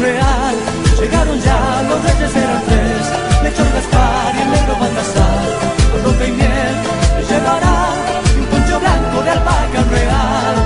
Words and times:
Real. 0.00 0.54
Llegaron 1.00 1.40
ya, 1.40 1.82
los 1.88 2.02
reyes 2.02 2.36
eran 2.36 2.62
tres, 2.66 3.42
Melchor, 3.42 3.66
Gaspar 3.74 4.34
y 4.36 4.40
el 4.42 4.50
negro 4.50 4.76
Baltasar. 4.80 5.48
A 5.94 6.26
y 6.26 6.32
miel 6.32 6.74
les 7.16 7.28
llevarán 7.30 7.96
y 8.34 8.40
un 8.40 8.46
poncho 8.46 8.80
blanco 8.80 9.22
de 9.22 9.30
alpaca 9.30 9.82
real. 9.90 10.56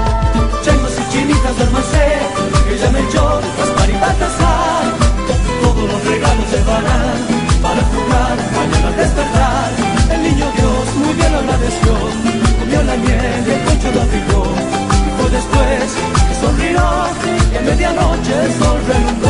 Changos 0.63 0.93
y 0.99 1.13
chinitas 1.13 1.57
duérmanse, 1.57 2.05
medianoche 17.79 18.33
el 18.33 18.53
sol. 18.55 19.28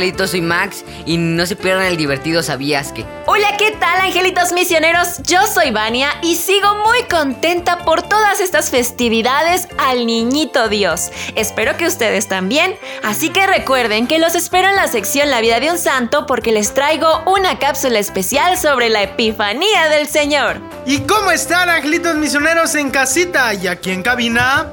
Angelitos, 0.00 0.30
soy 0.30 0.40
Max 0.40 0.82
y 1.04 1.18
no 1.18 1.44
se 1.44 1.56
pierdan 1.56 1.84
el 1.84 1.98
divertido 1.98 2.42
¿Sabías 2.42 2.90
que? 2.92 3.04
Hola, 3.26 3.56
¿qué 3.58 3.72
tal, 3.72 4.00
angelitos 4.00 4.52
misioneros? 4.52 5.18
Yo 5.24 5.46
soy 5.46 5.72
Vania 5.72 6.08
y 6.22 6.36
sigo 6.36 6.74
muy 6.76 7.02
contenta 7.02 7.84
por 7.84 8.00
todas 8.00 8.40
estas 8.40 8.70
festividades 8.70 9.68
al 9.76 10.06
Niñito 10.06 10.70
Dios. 10.70 11.10
Espero 11.36 11.76
que 11.76 11.86
ustedes 11.86 12.28
también. 12.28 12.76
Así 13.02 13.28
que 13.28 13.46
recuerden 13.46 14.06
que 14.06 14.18
los 14.18 14.34
espero 14.34 14.68
en 14.68 14.76
la 14.76 14.88
sección 14.88 15.30
La 15.30 15.42
vida 15.42 15.60
de 15.60 15.70
un 15.70 15.78
santo 15.78 16.24
porque 16.26 16.50
les 16.50 16.72
traigo 16.72 17.22
una 17.26 17.58
cápsula 17.58 17.98
especial 17.98 18.56
sobre 18.56 18.88
la 18.88 19.02
Epifanía 19.02 19.90
del 19.90 20.08
Señor. 20.08 20.60
¿Y 20.86 21.00
cómo 21.00 21.30
están, 21.30 21.68
angelitos 21.68 22.16
misioneros 22.16 22.74
en 22.74 22.90
casita 22.90 23.52
y 23.52 23.66
aquí 23.66 23.90
en 23.90 24.02
cabina? 24.02 24.72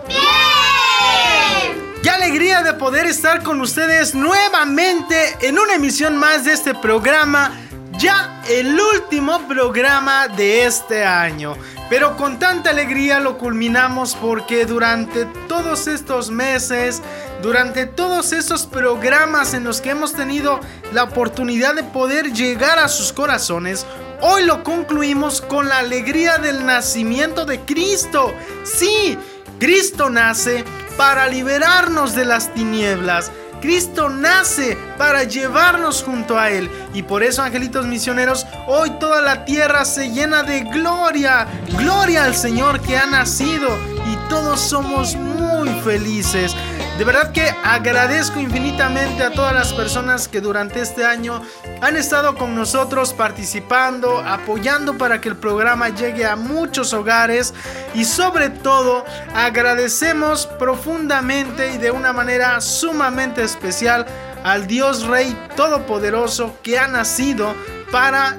¡Qué 2.07 2.13
alegría 2.13 2.63
de 2.63 2.73
poder 2.73 3.06
estar 3.06 3.44
con 3.44 3.59
ustedes 3.59 4.16
nuevamente 4.16 5.35
en 5.41 5.59
una 5.59 5.73
emisión 5.73 6.16
más 6.16 6.45
de 6.45 6.53
este 6.53 6.73
programa! 6.73 7.51
Ya 8.00 8.42
el 8.48 8.80
último 8.80 9.45
programa 9.45 10.30
de 10.30 10.63
este 10.63 11.04
año. 11.04 11.57
Pero 11.89 12.15
con 12.15 12.39
tanta 12.39 12.69
alegría 12.69 13.19
lo 13.19 13.38
culminamos 13.38 14.15
porque 14.15 14.65
durante 14.65 15.25
todos 15.50 15.88
estos 15.88 16.31
meses, 16.31 17.01
durante 17.42 17.86
todos 17.86 18.31
estos 18.31 18.65
programas 18.65 19.53
en 19.53 19.65
los 19.65 19.81
que 19.81 19.89
hemos 19.89 20.13
tenido 20.13 20.62
la 20.94 21.03
oportunidad 21.03 21.75
de 21.75 21.83
poder 21.83 22.31
llegar 22.31 22.80
a 22.80 22.88
sus 22.88 23.12
corazones, 23.12 23.86
hoy 24.21 24.45
lo 24.45 24.63
concluimos 24.63 25.42
con 25.42 25.68
la 25.68 25.80
alegría 25.80 26.38
del 26.38 26.65
nacimiento 26.65 27.44
de 27.44 27.60
Cristo. 27.65 28.33
Sí, 28.63 29.18
Cristo 29.60 30.10
nace 30.10 30.63
para 30.97 31.27
liberarnos 31.27 32.15
de 32.15 32.25
las 32.25 32.53
tinieblas. 32.53 33.31
Cristo 33.61 34.09
nace 34.09 34.77
para 34.97 35.23
llevarnos 35.23 36.03
junto 36.03 36.38
a 36.38 36.49
Él. 36.49 36.69
Y 36.94 37.03
por 37.03 37.23
eso, 37.23 37.41
angelitos 37.41 37.85
misioneros, 37.88 38.45
hoy 38.67 38.91
toda 38.99 39.21
la 39.21 39.45
tierra 39.45 39.85
se 39.85 40.11
llena 40.11 40.44
de 40.44 40.61
gloria. 40.61 41.47
Gloria 41.77 42.25
al 42.25 42.35
Señor 42.35 42.81
que 42.81 42.97
ha 42.97 43.05
nacido. 43.05 43.69
Y 44.11 44.29
todos 44.29 44.59
somos 44.59 45.15
muy 45.15 45.69
felices. 45.81 46.55
De 46.97 47.03
verdad 47.03 47.31
que 47.31 47.53
agradezco 47.63 48.39
infinitamente 48.39 49.23
a 49.23 49.31
todas 49.31 49.53
las 49.53 49.71
personas 49.71 50.27
que 50.27 50.41
durante 50.41 50.81
este 50.81 51.05
año 51.05 51.44
han 51.79 51.95
estado 51.95 52.33
con 52.35 52.55
nosotros 52.55 53.13
participando, 53.13 54.17
apoyando 54.17 54.97
para 54.97 55.21
que 55.21 55.29
el 55.29 55.35
programa 55.35 55.89
llegue 55.89 56.25
a 56.25 56.35
muchos 56.35 56.94
hogares 56.94 57.53
y 57.94 58.03
sobre 58.03 58.49
todo 58.49 59.05
agradecemos 59.35 60.47
profundamente 60.57 61.71
y 61.73 61.77
de 61.77 61.91
una 61.91 62.13
manera 62.13 62.59
sumamente 62.61 63.43
especial 63.43 64.07
al 64.43 64.65
Dios 64.65 65.03
Rey 65.05 65.38
Todopoderoso 65.55 66.57
que 66.63 66.79
ha 66.79 66.88
nacido 66.88 67.53
para 67.91 68.38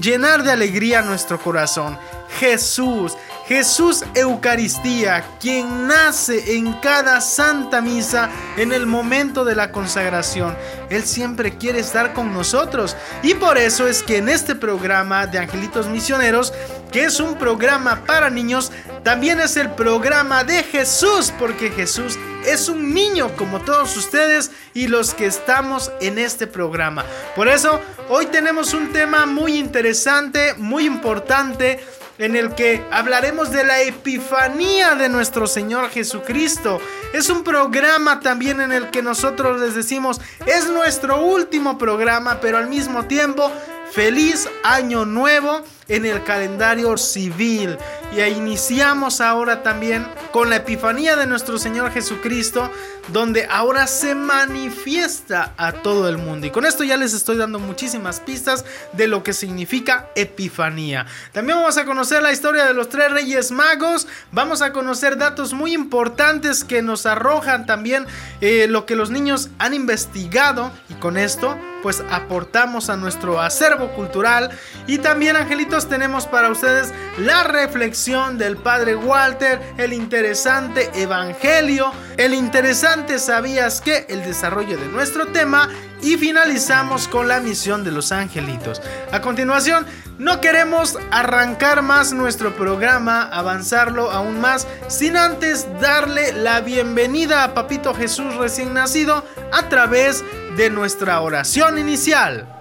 llenar 0.00 0.44
de 0.44 0.52
alegría 0.52 1.02
nuestro 1.02 1.40
corazón. 1.40 1.98
Jesús, 2.38 3.16
Jesús 3.48 4.04
Eucaristía, 4.14 5.24
quien 5.40 5.86
nace 5.86 6.56
en 6.56 6.72
cada 6.74 7.20
santa 7.20 7.80
misa 7.80 8.28
en 8.56 8.72
el 8.72 8.86
momento 8.86 9.44
de 9.44 9.54
la 9.54 9.70
consagración. 9.70 10.56
Él 10.90 11.04
siempre 11.04 11.56
quiere 11.56 11.78
estar 11.78 12.12
con 12.12 12.34
nosotros 12.34 12.96
y 13.22 13.34
por 13.34 13.56
eso 13.56 13.86
es 13.86 14.02
que 14.02 14.16
en 14.16 14.28
este 14.28 14.56
programa 14.56 15.28
de 15.28 15.38
Angelitos 15.38 15.86
Misioneros, 15.86 16.52
que 16.90 17.04
es 17.04 17.20
un 17.20 17.36
programa 17.36 18.04
para 18.04 18.30
niños, 18.30 18.72
también 19.04 19.40
es 19.40 19.56
el 19.56 19.70
programa 19.70 20.42
de 20.42 20.64
Jesús, 20.64 21.32
porque 21.38 21.70
Jesús 21.70 22.18
es 22.44 22.68
un 22.68 22.92
niño 22.92 23.36
como 23.36 23.60
todos 23.60 23.96
ustedes 23.96 24.50
y 24.74 24.88
los 24.88 25.14
que 25.14 25.26
estamos 25.26 25.92
en 26.00 26.18
este 26.18 26.48
programa. 26.48 27.04
Por 27.36 27.46
eso, 27.46 27.80
hoy 28.08 28.26
tenemos 28.26 28.74
un 28.74 28.92
tema 28.92 29.24
muy 29.26 29.56
interesante, 29.56 30.54
muy 30.54 30.84
importante 30.84 31.80
en 32.18 32.36
el 32.36 32.54
que 32.54 32.82
hablaremos 32.90 33.50
de 33.50 33.64
la 33.64 33.82
Epifanía 33.82 34.94
de 34.94 35.08
nuestro 35.08 35.46
Señor 35.46 35.90
Jesucristo. 35.90 36.80
Es 37.12 37.28
un 37.28 37.44
programa 37.44 38.20
también 38.20 38.60
en 38.60 38.72
el 38.72 38.90
que 38.90 39.02
nosotros 39.02 39.60
les 39.60 39.74
decimos, 39.74 40.20
es 40.46 40.68
nuestro 40.68 41.20
último 41.24 41.78
programa, 41.78 42.38
pero 42.40 42.58
al 42.58 42.68
mismo 42.68 43.04
tiempo, 43.04 43.50
feliz 43.92 44.48
año 44.62 45.04
nuevo 45.04 45.62
en 45.88 46.04
el 46.04 46.22
calendario 46.24 46.96
civil. 46.96 47.78
Y 48.16 48.20
iniciamos 48.20 49.20
ahora 49.20 49.62
también 49.62 50.06
con 50.32 50.50
la 50.50 50.56
Epifanía 50.56 51.16
de 51.16 51.26
nuestro 51.26 51.58
Señor 51.58 51.90
Jesucristo, 51.92 52.70
donde 53.08 53.46
ahora 53.50 53.86
se 53.86 54.14
manifiesta 54.14 55.54
a 55.56 55.72
todo 55.72 56.08
el 56.08 56.18
mundo. 56.18 56.46
Y 56.46 56.50
con 56.50 56.64
esto 56.64 56.82
ya 56.84 56.96
les 56.96 57.14
estoy 57.14 57.36
dando 57.36 57.58
muchísimas 57.58 58.20
pistas 58.20 58.64
de 58.92 59.06
lo 59.06 59.22
que 59.22 59.32
significa 59.32 60.08
Epifanía. 60.14 61.06
También 61.32 61.58
vamos 61.58 61.76
a 61.78 61.84
conocer 61.84 62.22
la 62.22 62.32
historia 62.32 62.64
de 62.64 62.74
los 62.74 62.88
tres 62.88 63.10
reyes 63.10 63.50
magos, 63.50 64.08
vamos 64.32 64.62
a 64.62 64.72
conocer 64.72 65.16
datos 65.16 65.52
muy 65.52 65.72
importantes 65.72 66.64
que 66.64 66.82
nos 66.82 67.06
arrojan 67.06 67.66
también 67.66 68.06
eh, 68.40 68.66
lo 68.68 68.86
que 68.86 68.96
los 68.96 69.10
niños 69.10 69.50
han 69.58 69.74
investigado 69.74 70.70
y 70.88 70.94
con 70.94 71.16
esto 71.16 71.56
pues 71.82 72.02
aportamos 72.10 72.90
a 72.90 72.96
nuestro 72.96 73.40
acervo 73.40 73.92
cultural 73.92 74.50
y 74.86 74.98
también 74.98 75.36
tenemos 75.84 76.26
para 76.26 76.50
ustedes 76.50 76.92
la 77.18 77.44
reflexión 77.44 78.38
del 78.38 78.56
padre 78.56 78.96
Walter, 78.96 79.60
el 79.76 79.92
interesante 79.92 80.90
evangelio, 80.94 81.92
el 82.16 82.32
interesante 82.32 83.18
sabías 83.18 83.82
que 83.82 84.06
el 84.08 84.22
desarrollo 84.24 84.78
de 84.78 84.88
nuestro 84.88 85.26
tema 85.26 85.68
y 86.00 86.16
finalizamos 86.16 87.08
con 87.08 87.28
la 87.28 87.40
misión 87.40 87.84
de 87.84 87.92
los 87.92 88.10
angelitos. 88.10 88.80
A 89.12 89.20
continuación, 89.20 89.86
no 90.18 90.40
queremos 90.40 90.98
arrancar 91.10 91.82
más 91.82 92.12
nuestro 92.12 92.56
programa, 92.56 93.24
avanzarlo 93.24 94.10
aún 94.10 94.40
más, 94.40 94.66
sin 94.88 95.16
antes 95.16 95.66
darle 95.80 96.32
la 96.32 96.60
bienvenida 96.60 97.44
a 97.44 97.52
Papito 97.52 97.94
Jesús 97.94 98.34
recién 98.36 98.72
nacido 98.72 99.24
a 99.52 99.68
través 99.68 100.24
de 100.56 100.70
nuestra 100.70 101.20
oración 101.20 101.76
inicial. 101.76 102.55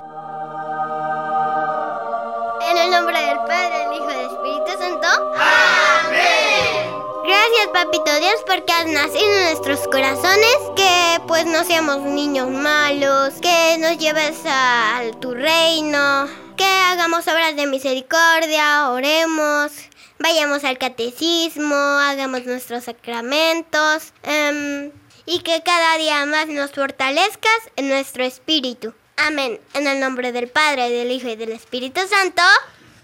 En 2.76 2.82
el 2.82 2.92
nombre 2.92 3.18
del 3.18 3.38
Padre, 3.38 3.80
del 3.80 3.94
Hijo 3.94 4.12
y 4.12 4.16
del 4.16 4.26
Espíritu 4.26 4.72
Santo. 4.78 5.08
Amén. 5.38 6.92
Gracias, 7.24 7.68
Papito 7.72 8.20
Dios, 8.20 8.36
porque 8.46 8.74
has 8.74 8.86
nacido 8.88 9.32
en 9.32 9.44
nuestros 9.46 9.88
corazones. 9.88 10.58
Que 10.76 11.22
pues 11.26 11.46
no 11.46 11.64
seamos 11.64 12.02
niños 12.02 12.50
malos. 12.50 13.36
Que 13.42 13.78
nos 13.80 13.98
lleves 13.98 14.42
a, 14.46 15.04
tu 15.22 15.34
reino. 15.34 16.28
Que 16.58 16.66
hagamos 16.66 17.26
obras 17.30 17.56
de 17.56 17.66
misericordia. 17.66 18.90
Oremos. 18.90 19.72
Vayamos 20.20 20.66
al 20.66 20.78
catecismo. 20.78 21.76
Hagamos 21.76 22.46
nuestros 22.46 22.84
sacramentos. 22.84 24.12
Em, 24.24 24.92
y 25.26 25.40
que 25.40 25.64
cada 25.64 25.98
día 25.98 26.26
más 26.26 26.48
nos 26.48 26.72
fortalezcas 26.72 27.60
en 27.78 27.88
nuestro 27.88 28.26
espíritu. 28.26 28.94
Amén. 29.18 29.60
En 29.74 29.88
el 29.88 30.00
nombre 30.00 30.32
del 30.32 30.48
Padre, 30.48 30.90
del 30.90 31.12
Hijo 31.12 31.28
y 31.28 31.36
del 31.36 31.52
Espíritu 31.52 32.02
Santo. 32.08 32.42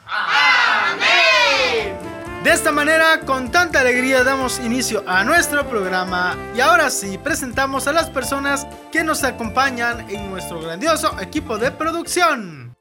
Amén. 0.08 1.96
De 2.44 2.52
esta 2.52 2.72
manera, 2.72 3.20
con 3.20 3.52
tanta 3.52 3.82
alegría, 3.82 4.24
damos 4.24 4.60
inicio 4.60 5.04
a 5.06 5.24
nuestro 5.24 5.68
programa 5.70 6.36
y 6.56 6.60
ahora 6.60 6.90
sí, 6.90 7.20
presentamos 7.20 7.88
a 7.88 7.94
las 7.94 8.10
personas 8.10 8.66
que 8.92 9.04
nos 9.04 9.24
acompañan 9.24 10.10
en 10.10 10.32
nuestro 10.32 10.60
grandioso 10.60 11.16
equipo 11.22 11.60
de 11.60 11.70
producción. 11.70 12.76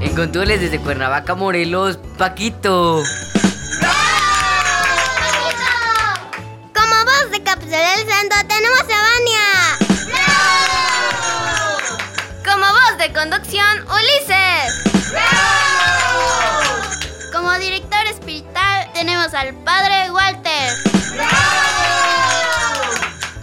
En 0.00 0.14
controles 0.14 0.60
desde 0.60 0.78
Cuernavaca, 0.78 1.34
Morelos, 1.34 1.98
Paquito. 2.16 3.02
Ulises. 13.48 14.82
Como 17.32 17.52
director 17.54 18.04
espiritual 18.10 18.90
tenemos 18.92 19.32
al 19.34 19.54
Padre 19.62 20.10
Walter. 20.10 20.74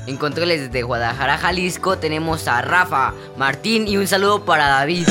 En 0.06 0.18
controles 0.18 0.60
desde 0.60 0.84
Guadalajara, 0.84 1.38
Jalisco 1.38 1.98
tenemos 1.98 2.50
a 2.50 2.62
Rafa, 2.62 3.14
Martín 3.38 3.88
y 3.88 3.96
un 3.96 4.06
saludo 4.06 4.44
para 4.44 4.68
David. 4.68 5.08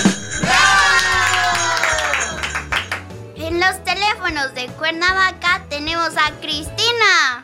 En 3.37 3.61
los 3.61 3.83
teléfonos 3.85 4.55
de 4.55 4.67
Cuernavaca 4.77 5.63
tenemos 5.71 6.11
a 6.19 6.33
Cristina. 6.43 7.42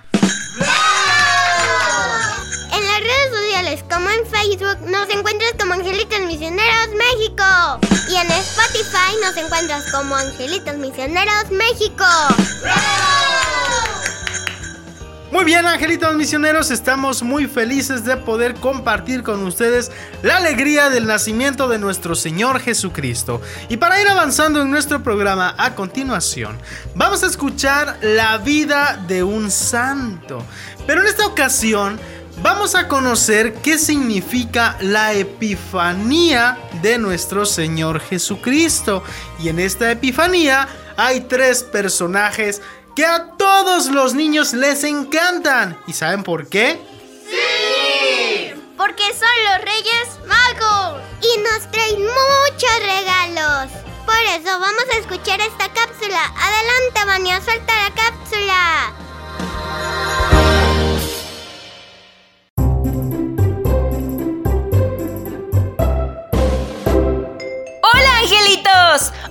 Redes 3.09 3.31
sociales 3.31 3.85
como 3.91 4.11
en 4.11 4.27
Facebook 4.27 4.91
nos 4.91 5.09
encuentras 5.09 5.55
como 5.59 5.73
Angelitos 5.73 6.21
Misioneros 6.27 6.88
México. 6.95 7.45
Y 8.11 8.17
en 8.17 8.31
Spotify 8.31 9.17
nos 9.23 9.37
encuentras 9.37 9.91
como 9.91 10.15
Angelitos 10.15 10.77
Misioneros 10.77 11.50
México. 11.50 12.05
Muy 15.31 15.45
bien, 15.45 15.67
angelitos 15.67 16.15
misioneros, 16.17 16.71
estamos 16.71 17.23
muy 17.23 17.47
felices 17.47 18.05
de 18.05 18.17
poder 18.17 18.55
compartir 18.55 19.23
con 19.23 19.43
ustedes 19.47 19.91
la 20.23 20.38
alegría 20.38 20.88
del 20.88 21.07
nacimiento 21.07 21.69
de 21.69 21.79
nuestro 21.79 22.15
Señor 22.15 22.61
Jesucristo. 22.61 23.43
Y 23.69 23.77
para 23.77 24.00
ir 24.00 24.09
avanzando 24.09 24.62
en 24.62 24.71
nuestro 24.71 25.03
programa 25.03 25.55
a 25.59 25.75
continuación, 25.75 26.59
vamos 26.95 27.23
a 27.23 27.27
escuchar 27.27 27.99
la 28.00 28.38
vida 28.38 29.05
de 29.07 29.23
un 29.23 29.50
santo. 29.50 30.43
Pero 30.87 31.03
en 31.03 31.09
esta 31.09 31.27
ocasión 31.27 32.00
vamos 32.42 32.75
a 32.75 32.88
conocer 32.88 33.54
qué 33.54 33.78
significa 33.78 34.76
la 34.80 35.12
epifanía 35.12 36.59
de 36.83 36.99
nuestro 36.99 37.47
Señor 37.47 38.00
Jesucristo. 38.00 39.02
Y 39.38 39.49
en 39.49 39.59
esta 39.59 39.90
epifanía 39.90 40.68
hay 40.97 41.21
tres 41.23 41.62
personajes 41.62 42.62
que 42.95 43.04
a 43.04 43.37
todos 43.37 43.87
los 43.87 44.14
niños 44.14 44.52
les 44.52 44.85
encantan. 44.85 45.78
¿Y 45.87 45.92
saben 45.92 46.23
por 46.23 46.49
qué? 46.49 46.80
¡Sí! 47.28 48.54
Porque 48.76 49.04
son 49.12 49.28
los 49.45 49.64
Reyes 49.64 50.09
Magos. 50.26 51.02
Y 51.21 51.40
nos 51.40 51.71
traen 51.71 52.00
muchos 52.00 52.78
regalos. 52.80 53.73
Por 54.07 54.21
eso 54.40 54.59
vamos 54.59 54.85
a 54.95 54.99
escuchar 54.99 55.40
esta 55.40 55.73
cápsula. 55.73 56.25
Adelante, 56.37 57.04
Vania, 57.07 57.40
suelta 57.42 57.73
la 57.85 57.95
cápsula. 57.95 59.08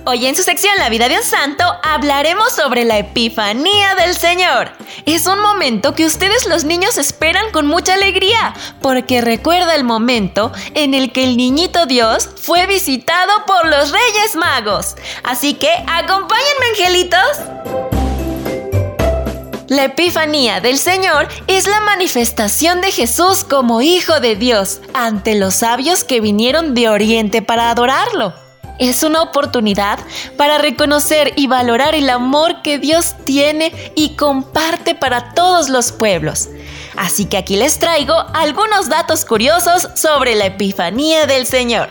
Hoy 0.04 0.26
en 0.26 0.36
su 0.36 0.42
sección 0.42 0.74
La 0.78 0.88
vida 0.88 1.08
de 1.08 1.16
un 1.16 1.22
santo 1.22 1.64
hablaremos 1.82 2.52
sobre 2.52 2.84
la 2.84 2.98
Epifanía 2.98 3.94
del 3.94 4.16
Señor. 4.16 4.70
Es 5.04 5.26
un 5.26 5.40
momento 5.40 5.94
que 5.94 6.06
ustedes 6.06 6.46
los 6.46 6.64
niños 6.64 6.96
esperan 6.96 7.50
con 7.52 7.66
mucha 7.66 7.94
alegría, 7.94 8.54
porque 8.80 9.20
recuerda 9.20 9.74
el 9.74 9.84
momento 9.84 10.50
en 10.74 10.94
el 10.94 11.12
que 11.12 11.24
el 11.24 11.36
niñito 11.36 11.84
Dios 11.86 12.28
fue 12.40 12.66
visitado 12.66 13.44
por 13.46 13.66
los 13.66 13.90
Reyes 13.90 14.34
Magos. 14.34 14.96
Así 15.24 15.54
que 15.54 15.70
acompáñenme, 15.86 16.66
angelitos. 16.70 17.20
La 19.68 19.84
Epifanía 19.84 20.60
del 20.60 20.78
Señor 20.78 21.28
es 21.48 21.66
la 21.66 21.80
manifestación 21.80 22.80
de 22.80 22.92
Jesús 22.92 23.44
como 23.44 23.82
Hijo 23.82 24.20
de 24.20 24.36
Dios 24.36 24.80
ante 24.94 25.34
los 25.34 25.56
sabios 25.56 26.04
que 26.04 26.22
vinieron 26.22 26.74
de 26.74 26.88
Oriente 26.88 27.42
para 27.42 27.70
adorarlo. 27.70 28.47
Es 28.78 29.02
una 29.02 29.22
oportunidad 29.22 29.98
para 30.36 30.58
reconocer 30.58 31.32
y 31.36 31.48
valorar 31.48 31.94
el 31.94 32.08
amor 32.10 32.62
que 32.62 32.78
Dios 32.78 33.14
tiene 33.24 33.72
y 33.96 34.16
comparte 34.16 34.94
para 34.94 35.34
todos 35.34 35.68
los 35.68 35.90
pueblos. 35.90 36.48
Así 36.96 37.26
que 37.26 37.36
aquí 37.36 37.56
les 37.56 37.78
traigo 37.78 38.14
algunos 38.34 38.88
datos 38.88 39.24
curiosos 39.24 39.88
sobre 39.94 40.34
la 40.34 40.46
Epifanía 40.46 41.26
del 41.26 41.46
Señor. 41.46 41.90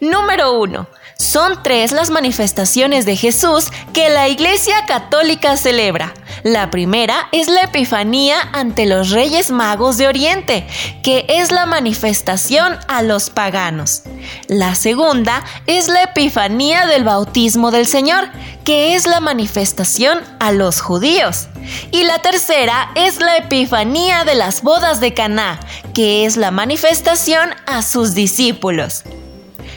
Número 0.00 0.58
1. 0.60 0.88
Son 1.16 1.62
tres 1.62 1.92
las 1.92 2.10
manifestaciones 2.10 3.06
de 3.06 3.16
Jesús 3.16 3.66
que 3.92 4.10
la 4.10 4.28
Iglesia 4.28 4.74
Católica 4.86 5.56
celebra. 5.56 6.12
La 6.42 6.70
primera 6.70 7.28
es 7.30 7.46
la 7.46 7.62
Epifanía 7.62 8.36
ante 8.52 8.84
los 8.86 9.10
Reyes 9.10 9.50
Magos 9.50 9.96
de 9.96 10.08
Oriente, 10.08 10.66
que 11.02 11.24
es 11.28 11.52
la 11.52 11.66
manifestación 11.66 12.76
a 12.88 13.02
los 13.02 13.30
paganos. 13.30 14.02
La 14.48 14.74
segunda 14.74 15.44
es 15.66 15.86
la 15.86 16.02
Epifanía 16.02 16.86
del 16.86 17.04
bautismo 17.04 17.70
del 17.70 17.86
Señor, 17.86 18.28
que 18.64 18.96
es 18.96 19.06
la 19.06 19.20
manifestación 19.20 20.20
a 20.40 20.50
los 20.50 20.80
judíos. 20.80 21.46
Y 21.92 22.02
la 22.04 22.18
tercera 22.18 22.90
es 22.96 23.20
la 23.20 23.36
Epifanía 23.36 24.24
de 24.24 24.34
las 24.34 24.62
bodas 24.62 25.00
de 25.00 25.14
Caná, 25.14 25.60
que 25.94 26.26
es 26.26 26.36
la 26.36 26.50
manifestación 26.50 27.50
a 27.66 27.82
sus 27.82 28.14
discípulos. 28.14 29.04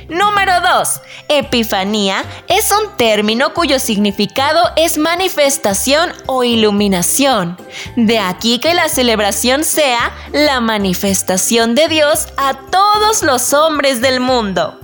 Número 0.09 0.53
2. 0.61 1.01
Epifanía 1.27 2.23
es 2.47 2.71
un 2.71 2.95
término 2.95 3.53
cuyo 3.53 3.77
significado 3.77 4.71
es 4.77 4.97
manifestación 4.97 6.13
o 6.27 6.45
iluminación. 6.45 7.57
De 7.97 8.19
aquí 8.19 8.59
que 8.59 8.73
la 8.73 8.87
celebración 8.87 9.65
sea 9.65 10.15
la 10.31 10.61
manifestación 10.61 11.75
de 11.75 11.89
Dios 11.89 12.27
a 12.37 12.53
todos 12.53 13.21
los 13.23 13.53
hombres 13.53 13.99
del 14.01 14.21
mundo. 14.21 14.79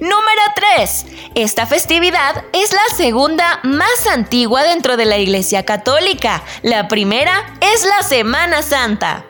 Número 0.00 0.42
3. 0.76 1.06
Esta 1.36 1.66
festividad 1.66 2.44
es 2.52 2.72
la 2.72 2.96
segunda 2.96 3.60
más 3.62 4.06
antigua 4.08 4.64
dentro 4.64 4.96
de 4.96 5.04
la 5.04 5.18
Iglesia 5.18 5.64
Católica. 5.64 6.42
La 6.62 6.88
primera 6.88 7.54
es 7.60 7.84
la 7.84 8.02
Semana 8.02 8.62
Santa. 8.62 9.26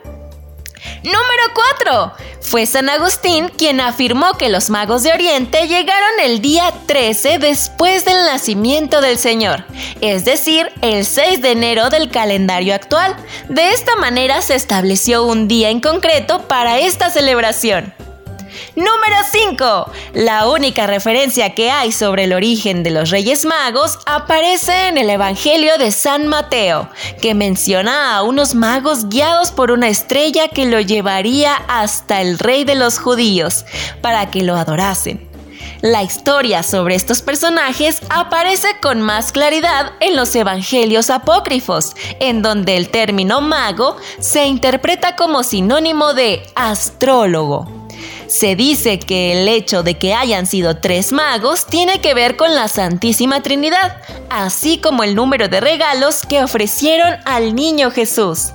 Número 1.02 1.42
4. 1.78 2.12
Fue 2.40 2.66
San 2.66 2.88
Agustín 2.88 3.48
quien 3.56 3.80
afirmó 3.80 4.36
que 4.36 4.48
los 4.48 4.70
magos 4.70 5.02
de 5.02 5.12
Oriente 5.12 5.66
llegaron 5.66 6.20
el 6.22 6.40
día 6.40 6.72
13 6.86 7.38
después 7.38 8.04
del 8.04 8.24
nacimiento 8.24 9.00
del 9.00 9.18
Señor, 9.18 9.64
es 10.00 10.24
decir, 10.24 10.70
el 10.82 11.04
6 11.04 11.40
de 11.40 11.52
enero 11.52 11.90
del 11.90 12.10
calendario 12.10 12.74
actual. 12.74 13.16
De 13.48 13.70
esta 13.70 13.96
manera 13.96 14.42
se 14.42 14.54
estableció 14.54 15.24
un 15.24 15.48
día 15.48 15.70
en 15.70 15.80
concreto 15.80 16.48
para 16.48 16.78
esta 16.78 17.10
celebración. 17.10 17.94
Número 18.74 19.16
5. 19.30 19.90
La 20.14 20.48
única 20.48 20.86
referencia 20.86 21.54
que 21.54 21.70
hay 21.70 21.92
sobre 21.92 22.24
el 22.24 22.32
origen 22.32 22.82
de 22.82 22.90
los 22.90 23.10
Reyes 23.10 23.44
Magos 23.44 23.98
aparece 24.06 24.88
en 24.88 24.96
el 24.96 25.10
Evangelio 25.10 25.76
de 25.76 25.90
San 25.90 26.26
Mateo, 26.26 26.88
que 27.20 27.34
menciona 27.34 28.16
a 28.16 28.22
unos 28.22 28.54
magos 28.54 29.10
guiados 29.10 29.50
por 29.50 29.72
una 29.72 29.88
estrella 29.88 30.48
que 30.48 30.64
lo 30.64 30.80
llevaría 30.80 31.54
hasta 31.68 32.22
el 32.22 32.38
rey 32.38 32.64
de 32.64 32.74
los 32.74 32.98
judíos, 32.98 33.66
para 34.00 34.30
que 34.30 34.42
lo 34.42 34.56
adorasen. 34.56 35.28
La 35.82 36.02
historia 36.02 36.62
sobre 36.62 36.94
estos 36.94 37.20
personajes 37.20 38.00
aparece 38.08 38.68
con 38.80 39.02
más 39.02 39.32
claridad 39.32 39.92
en 40.00 40.16
los 40.16 40.34
evangelios 40.34 41.10
apócrifos, 41.10 41.94
en 42.20 42.40
donde 42.40 42.78
el 42.78 42.88
término 42.88 43.42
mago 43.42 43.98
se 44.18 44.46
interpreta 44.46 45.14
como 45.14 45.42
sinónimo 45.42 46.14
de 46.14 46.42
astrólogo. 46.54 47.81
Se 48.32 48.56
dice 48.56 48.98
que 48.98 49.42
el 49.42 49.46
hecho 49.46 49.82
de 49.82 49.98
que 49.98 50.14
hayan 50.14 50.46
sido 50.46 50.78
tres 50.78 51.12
magos 51.12 51.66
tiene 51.66 52.00
que 52.00 52.14
ver 52.14 52.38
con 52.38 52.54
la 52.54 52.66
Santísima 52.66 53.42
Trinidad, 53.42 53.98
así 54.30 54.78
como 54.78 55.04
el 55.04 55.14
número 55.14 55.48
de 55.48 55.60
regalos 55.60 56.22
que 56.26 56.42
ofrecieron 56.42 57.18
al 57.26 57.54
niño 57.54 57.90
Jesús. 57.90 58.52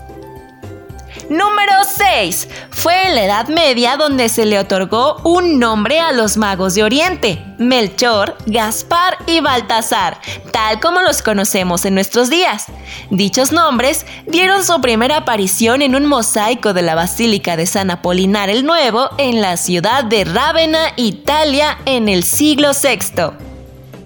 Número 1.29 1.73
6. 1.83 2.47
Fue 2.69 3.07
en 3.07 3.15
la 3.15 3.25
Edad 3.25 3.47
Media 3.49 3.97
donde 3.97 4.29
se 4.29 4.45
le 4.45 4.59
otorgó 4.59 5.17
un 5.23 5.59
nombre 5.59 5.99
a 5.99 6.13
los 6.13 6.37
magos 6.37 6.75
de 6.75 6.83
Oriente, 6.83 7.43
Melchor, 7.57 8.37
Gaspar 8.45 9.17
y 9.27 9.41
Baltasar, 9.41 10.19
tal 10.51 10.79
como 10.79 11.01
los 11.01 11.21
conocemos 11.21 11.83
en 11.83 11.95
nuestros 11.95 12.29
días. 12.29 12.67
Dichos 13.09 13.51
nombres 13.51 14.05
dieron 14.25 14.63
su 14.63 14.79
primera 14.79 15.17
aparición 15.17 15.81
en 15.81 15.95
un 15.95 16.05
mosaico 16.05 16.73
de 16.73 16.81
la 16.81 16.95
Basílica 16.95 17.57
de 17.57 17.65
San 17.65 17.91
Apolinar 17.91 18.49
el 18.49 18.65
Nuevo 18.65 19.09
en 19.17 19.41
la 19.41 19.57
ciudad 19.57 20.05
de 20.05 20.23
Rávena, 20.23 20.93
Italia, 20.95 21.77
en 21.85 22.07
el 22.07 22.23
siglo 22.23 22.71
VI. 22.71 23.46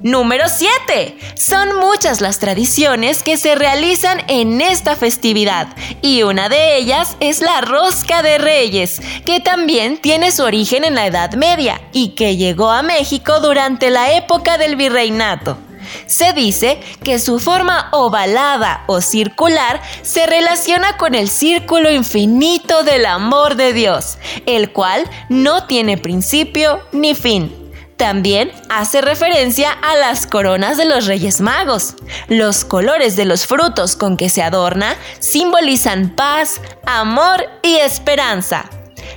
Número 0.03 0.45
7. 0.49 1.15
Son 1.35 1.75
muchas 1.79 2.21
las 2.21 2.39
tradiciones 2.39 3.21
que 3.21 3.37
se 3.37 3.53
realizan 3.53 4.23
en 4.27 4.59
esta 4.59 4.95
festividad 4.95 5.67
y 6.01 6.23
una 6.23 6.49
de 6.49 6.77
ellas 6.77 7.17
es 7.19 7.41
la 7.41 7.61
rosca 7.61 8.23
de 8.23 8.39
reyes, 8.39 8.99
que 9.25 9.39
también 9.39 9.97
tiene 9.97 10.31
su 10.31 10.41
origen 10.43 10.85
en 10.85 10.95
la 10.95 11.05
Edad 11.05 11.33
Media 11.33 11.81
y 11.93 12.09
que 12.15 12.35
llegó 12.35 12.71
a 12.71 12.81
México 12.81 13.41
durante 13.41 13.91
la 13.91 14.13
época 14.13 14.57
del 14.57 14.75
virreinato. 14.75 15.59
Se 16.07 16.33
dice 16.33 16.79
que 17.03 17.19
su 17.19 17.39
forma 17.39 17.89
ovalada 17.91 18.83
o 18.87 19.01
circular 19.01 19.81
se 20.01 20.25
relaciona 20.25 20.97
con 20.97 21.13
el 21.13 21.29
círculo 21.29 21.91
infinito 21.91 22.83
del 22.83 23.05
amor 23.05 23.55
de 23.55 23.73
Dios, 23.73 24.17
el 24.47 24.71
cual 24.71 25.07
no 25.29 25.67
tiene 25.67 25.97
principio 25.97 26.81
ni 26.91 27.13
fin. 27.13 27.60
También 28.01 28.51
hace 28.67 28.99
referencia 28.99 29.71
a 29.71 29.95
las 29.95 30.25
coronas 30.25 30.75
de 30.75 30.85
los 30.85 31.05
Reyes 31.05 31.39
Magos. 31.39 31.93
Los 32.29 32.65
colores 32.65 33.15
de 33.15 33.25
los 33.25 33.45
frutos 33.45 33.95
con 33.95 34.17
que 34.17 34.27
se 34.27 34.41
adorna 34.41 34.95
simbolizan 35.19 36.09
paz, 36.15 36.61
amor 36.87 37.45
y 37.61 37.75
esperanza. 37.75 38.67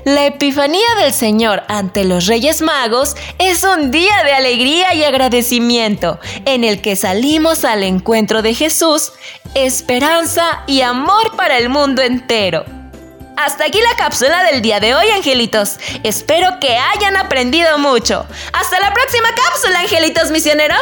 La 0.05 0.27
Epifanía 0.27 0.85
del 1.01 1.15
Señor 1.15 1.63
ante 1.69 2.05
los 2.05 2.27
Reyes 2.27 2.61
Magos 2.61 3.17
es 3.39 3.65
un 3.65 3.91
día 3.91 4.23
de 4.23 4.35
alegría 4.35 4.93
y 4.93 5.03
agradecimiento 5.05 6.21
en 6.45 6.63
el 6.63 6.83
que 6.83 6.95
salimos 6.95 7.65
al 7.65 7.85
encuentro 7.85 8.43
de 8.43 8.53
Jesús, 8.53 9.13
esperanza 9.55 10.63
y 10.67 10.83
amor 10.83 11.35
para 11.39 11.57
el 11.57 11.71
mundo 11.71 12.03
entero. 12.03 12.84
Hasta 13.37 13.65
aquí 13.65 13.81
la 13.81 13.97
cápsula 13.97 14.45
del 14.45 14.63
día 14.63 14.79
de 14.79 14.95
hoy, 14.95 15.11
angelitos. 15.11 15.79
Espero 16.05 16.61
que 16.61 16.77
hayan 16.77 17.17
aprendido 17.17 17.79
mucho. 17.79 18.27
Hasta 18.53 18.79
la 18.79 18.93
próxima 18.95 19.29
cápsula, 19.35 19.81
angelitos 19.81 20.31
misioneros. 20.31 20.79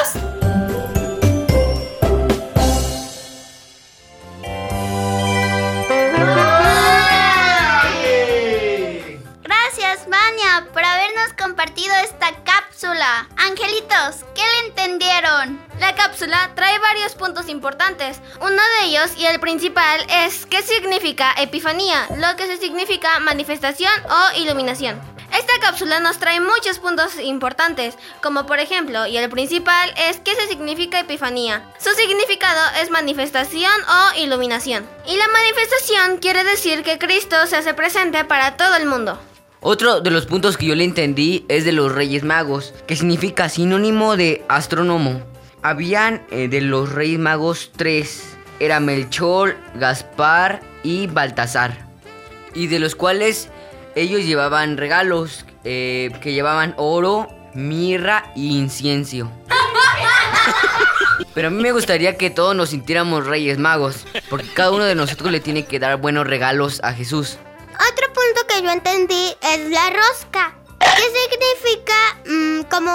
Por 10.52 10.84
habernos 10.84 11.32
compartido 11.38 11.94
esta 12.04 12.30
cápsula. 12.44 13.26
Angelitos, 13.38 14.22
¿qué 14.34 14.42
le 14.42 14.68
entendieron? 14.68 15.58
La 15.80 15.94
cápsula 15.94 16.50
trae 16.54 16.78
varios 16.78 17.14
puntos 17.14 17.48
importantes. 17.48 18.20
Uno 18.38 18.50
de 18.50 18.86
ellos, 18.86 19.12
y 19.16 19.24
el 19.24 19.40
principal, 19.40 20.04
es 20.10 20.44
qué 20.44 20.60
significa 20.60 21.32
epifanía, 21.38 22.06
lo 22.18 22.36
que 22.36 22.46
se 22.46 22.58
significa 22.58 23.18
manifestación 23.20 23.90
o 24.10 24.38
iluminación. 24.40 25.00
Esta 25.32 25.58
cápsula 25.62 26.00
nos 26.00 26.18
trae 26.18 26.38
muchos 26.40 26.78
puntos 26.78 27.18
importantes, 27.18 27.96
como 28.22 28.44
por 28.44 28.58
ejemplo, 28.58 29.06
y 29.06 29.16
el 29.16 29.30
principal 29.30 29.94
es 29.96 30.20
qué 30.20 30.34
se 30.34 30.48
significa 30.48 31.00
epifanía. 31.00 31.64
Su 31.78 31.94
significado 31.94 32.60
es 32.82 32.90
manifestación 32.90 33.72
o 33.88 34.18
iluminación. 34.18 34.86
Y 35.06 35.16
la 35.16 35.28
manifestación 35.28 36.18
quiere 36.18 36.44
decir 36.44 36.82
que 36.82 36.98
Cristo 36.98 37.46
se 37.46 37.56
hace 37.56 37.72
presente 37.72 38.26
para 38.26 38.58
todo 38.58 38.76
el 38.76 38.84
mundo. 38.84 39.18
Otro 39.64 40.00
de 40.00 40.10
los 40.10 40.26
puntos 40.26 40.56
que 40.56 40.66
yo 40.66 40.74
le 40.74 40.82
entendí 40.82 41.44
es 41.46 41.64
de 41.64 41.70
los 41.70 41.92
Reyes 41.92 42.24
Magos, 42.24 42.74
que 42.88 42.96
significa 42.96 43.48
sinónimo 43.48 44.16
de 44.16 44.44
astrónomo. 44.48 45.22
Habían 45.62 46.26
eh, 46.32 46.48
de 46.48 46.60
los 46.60 46.90
Reyes 46.90 47.20
Magos 47.20 47.70
tres. 47.76 48.36
Era 48.58 48.80
Melchor, 48.80 49.56
Gaspar 49.76 50.60
y 50.82 51.06
Baltasar. 51.06 51.86
Y 52.54 52.66
de 52.66 52.80
los 52.80 52.96
cuales 52.96 53.50
ellos 53.94 54.26
llevaban 54.26 54.78
regalos 54.78 55.46
eh, 55.62 56.10
que 56.20 56.32
llevaban 56.32 56.74
oro, 56.76 57.28
mirra 57.54 58.32
e 58.34 58.40
incienso. 58.40 59.30
Pero 61.34 61.48
a 61.48 61.50
mí 61.52 61.62
me 61.62 61.70
gustaría 61.70 62.16
que 62.16 62.30
todos 62.30 62.56
nos 62.56 62.70
sintiéramos 62.70 63.26
Reyes 63.26 63.58
Magos, 63.58 64.06
porque 64.28 64.48
cada 64.52 64.72
uno 64.72 64.84
de 64.84 64.96
nosotros 64.96 65.30
le 65.30 65.38
tiene 65.38 65.66
que 65.66 65.78
dar 65.78 65.98
buenos 65.98 66.26
regalos 66.26 66.80
a 66.82 66.92
Jesús. 66.94 67.38
Otro 67.74 68.11
que 68.62 68.66
yo 68.66 68.70
entendí 68.70 69.36
es 69.40 69.70
la 69.70 69.90
rosca. 69.90 70.54
¿Qué 70.78 71.02
significa 71.02 71.94
mm, 72.26 72.62
como 72.70 72.90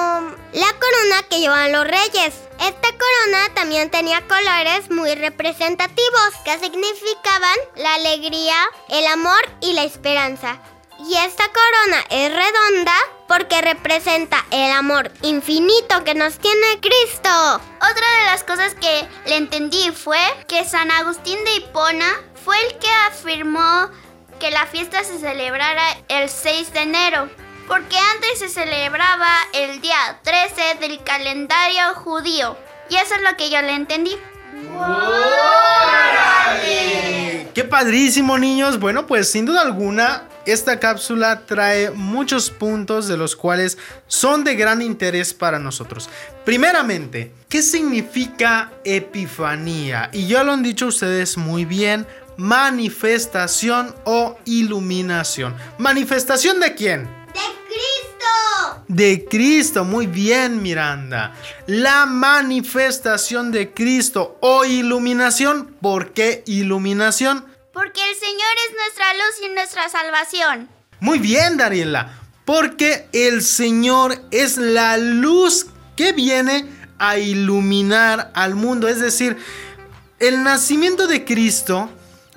la 0.53 0.73
corona 0.79 1.23
que 1.29 1.39
llevan 1.39 1.71
los 1.71 1.85
reyes? 1.85 2.33
Esta 2.59 2.89
corona 2.89 3.53
también 3.53 3.89
tenía 3.89 4.21
colores 4.27 4.89
muy 4.89 5.13
representativos 5.15 6.29
que 6.45 6.59
significaban 6.59 7.57
la 7.75 7.95
alegría, 7.95 8.55
el 8.89 9.07
amor 9.07 9.39
y 9.61 9.73
la 9.73 9.83
esperanza. 9.83 10.61
Y 10.99 11.15
esta 11.15 11.45
corona 11.47 12.03
es 12.09 12.31
redonda 12.31 12.95
porque 13.27 13.61
representa 13.61 14.45
el 14.51 14.71
amor 14.71 15.11
infinito 15.21 16.03
que 16.03 16.15
nos 16.15 16.39
tiene 16.39 16.79
Cristo. 16.81 17.29
Otra 17.75 18.17
de 18.19 18.25
las 18.25 18.43
cosas 18.43 18.73
que 18.75 19.07
le 19.25 19.37
entendí 19.37 19.91
fue 19.91 20.19
que 20.47 20.65
San 20.65 20.91
Agustín 20.91 21.43
de 21.43 21.55
Hipona 21.55 22.15
fue 22.43 22.55
el 22.65 22.77
que 22.79 22.89
afirmó 23.07 23.89
que 24.39 24.51
la 24.51 24.65
fiesta 24.65 25.03
se 25.03 25.19
celebrara 25.19 25.83
el 26.07 26.29
6 26.29 26.73
de 26.73 26.81
enero, 26.81 27.29
porque 27.67 27.97
antes 27.97 28.39
se 28.39 28.49
celebraba 28.49 29.29
el 29.53 29.81
día 29.81 30.19
13 30.23 30.79
del 30.79 31.03
calendario 31.03 31.95
judío. 31.95 32.57
Y 32.89 32.95
eso 32.95 33.15
es 33.15 33.21
lo 33.21 33.35
que 33.35 33.49
yo 33.49 33.61
le 33.61 33.73
entendí. 33.73 34.15
¡Qué 37.53 37.63
padrísimo, 37.63 38.37
niños! 38.37 38.79
Bueno, 38.79 39.07
pues 39.07 39.31
sin 39.31 39.45
duda 39.45 39.61
alguna, 39.61 40.23
esta 40.45 40.79
cápsula 40.79 41.41
trae 41.45 41.91
muchos 41.91 42.51
puntos 42.51 43.07
de 43.07 43.17
los 43.17 43.35
cuales 43.35 43.77
son 44.07 44.43
de 44.43 44.55
gran 44.55 44.81
interés 44.81 45.33
para 45.33 45.59
nosotros. 45.59 46.09
Primeramente, 46.45 47.33
¿qué 47.49 47.61
significa 47.61 48.71
epifanía? 48.83 50.09
Y 50.13 50.27
ya 50.27 50.43
lo 50.43 50.53
han 50.53 50.63
dicho 50.63 50.87
ustedes 50.87 51.37
muy 51.37 51.65
bien, 51.65 52.07
manifestación 52.37 53.93
o 54.05 54.37
iluminación. 54.45 55.55
¿Manifestación 55.77 56.59
de 56.59 56.75
quién? 56.75 57.03
¡De 57.33 57.41
Cristo! 57.67 58.83
De 58.87 59.25
Cristo, 59.29 59.83
muy 59.83 60.07
bien 60.07 60.61
Miranda. 60.61 61.35
La 61.65 62.05
manifestación 62.05 63.51
de 63.51 63.73
Cristo 63.73 64.37
o 64.41 64.63
iluminación. 64.63 65.75
¿Por 65.81 66.13
qué 66.13 66.43
iluminación? 66.45 67.45
Porque 67.73 68.01
el 68.09 68.15
Señor 68.15 68.53
es 68.67 68.75
nuestra 68.75 69.13
luz 69.13 69.45
y 69.45 69.53
nuestra 69.53 69.89
salvación. 69.89 70.69
Muy 70.99 71.19
bien 71.19 71.57
Dariela. 71.57 72.21
Porque 72.45 73.07
el 73.11 73.43
Señor 73.43 74.21
es 74.31 74.57
la 74.57 74.97
luz 74.97 75.67
que 75.95 76.13
viene 76.13 76.65
a 76.97 77.17
iluminar 77.17 78.31
al 78.33 78.55
mundo. 78.55 78.87
Es 78.87 78.99
decir, 78.99 79.37
el 80.19 80.43
nacimiento 80.43 81.07
de 81.07 81.25
Cristo 81.25 81.89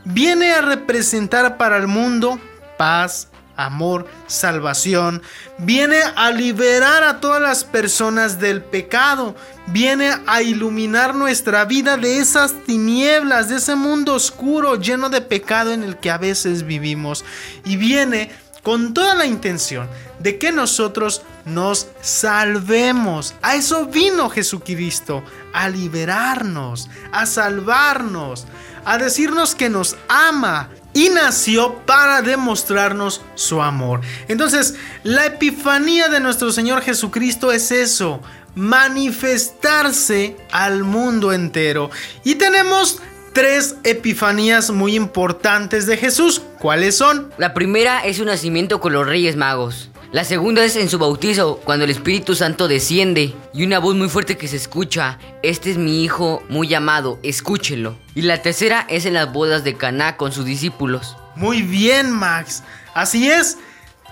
viene 0.05 0.53
a 0.53 0.63
representar 0.63 1.57
para 1.57 1.77
el 1.77 1.87
mundo 1.87 2.41
paz, 2.77 3.29
amor, 3.57 4.07
salvación. 4.27 5.23
Viene 5.59 6.01
a 6.17 6.31
liberar 6.31 7.05
a 7.05 7.21
todas 7.21 7.43
las 7.43 7.65
personas 7.65 8.41
del 8.41 8.63
pecado. 8.63 9.35
Viene 9.67 10.13
a 10.27 10.43
iluminar 10.43 11.15
nuestra 11.15 11.65
vida 11.65 11.97
de 11.97 12.19
esas 12.19 12.55
tinieblas, 12.65 13.49
de 13.49 13.57
ese 13.57 13.75
mundo 13.75 14.15
oscuro 14.15 14.77
lleno 14.77 15.11
de 15.11 15.21
pecado 15.21 15.73
en 15.73 15.83
el 15.83 15.99
que 15.99 16.11
a 16.11 16.19
veces 16.19 16.65
vivimos. 16.65 17.25
Y 17.65 17.77
viene 17.77 18.31
con 18.63 18.93
toda 18.93 19.15
la 19.15 19.27
intención 19.27 19.89
de 20.19 20.39
que 20.39 20.53
nosotros 20.53 21.23
nos 21.45 21.87
salvemos. 22.01 23.35
A 23.43 23.57
eso 23.57 23.87
vino 23.87 24.29
Jesucristo, 24.29 25.23
a 25.53 25.69
liberarnos, 25.69 26.89
a 27.13 27.27
salvarnos, 27.27 28.47
a 28.85 28.99
decirnos 28.99 29.55
que 29.55 29.69
nos 29.69 29.97
ama 30.09 30.71
y 30.93 31.09
nació 31.09 31.77
para 31.87 32.23
demostrarnos 32.23 33.21
su 33.35 33.63
amor. 33.63 34.01
Entonces, 34.29 34.75
la 35.03 35.27
epifanía 35.27 36.09
de 36.09 36.21
nuestro 36.21 36.53
Señor 36.53 36.83
Jesucristo 36.83 37.53
es 37.53 37.71
eso, 37.71 38.21
manifestarse 38.55 40.37
al 40.51 40.83
mundo 40.83 41.33
entero. 41.33 41.91
Y 42.25 42.37
tenemos 42.37 43.01
tres 43.33 43.77
epifanías 43.85 44.71
muy 44.71 44.97
importantes 44.97 45.87
de 45.87 45.97
Jesús. 45.97 46.43
¿Cuáles 46.59 46.97
son? 46.97 47.33
La 47.39 47.55
primera 47.55 48.01
es 48.01 48.17
su 48.17 48.25
nacimiento 48.25 48.81
con 48.81 48.93
los 48.93 49.07
Reyes 49.07 49.37
Magos. 49.37 49.90
La 50.13 50.25
segunda 50.25 50.65
es 50.65 50.75
en 50.75 50.89
su 50.89 50.99
bautizo, 50.99 51.61
cuando 51.65 51.85
el 51.85 51.91
Espíritu 51.93 52.35
Santo 52.35 52.67
desciende 52.67 53.33
y 53.55 53.65
una 53.65 53.79
voz 53.79 53.95
muy 53.95 54.09
fuerte 54.09 54.37
que 54.37 54.49
se 54.49 54.57
escucha, 54.57 55.21
este 55.45 55.71
es 55.71 55.79
mi 55.79 56.03
hijo 56.03 56.43
muy 56.49 56.75
amado, 56.75 57.21
escúchenlo. 57.23 57.97
Y 58.17 58.23
la 58.23 58.43
tercera 58.43 58.85
es 58.89 59.07
en 59.07 59.15
las 59.15 59.33
bodas 59.33 59.63
de 59.63 59.77
Caná 59.77 60.17
con 60.17 60.33
sus 60.33 60.45
discípulos. 60.45 61.17
Muy 61.37 61.63
bien, 61.63 62.11
Max. 62.11 62.65
Así 62.93 63.31
es. 63.31 63.59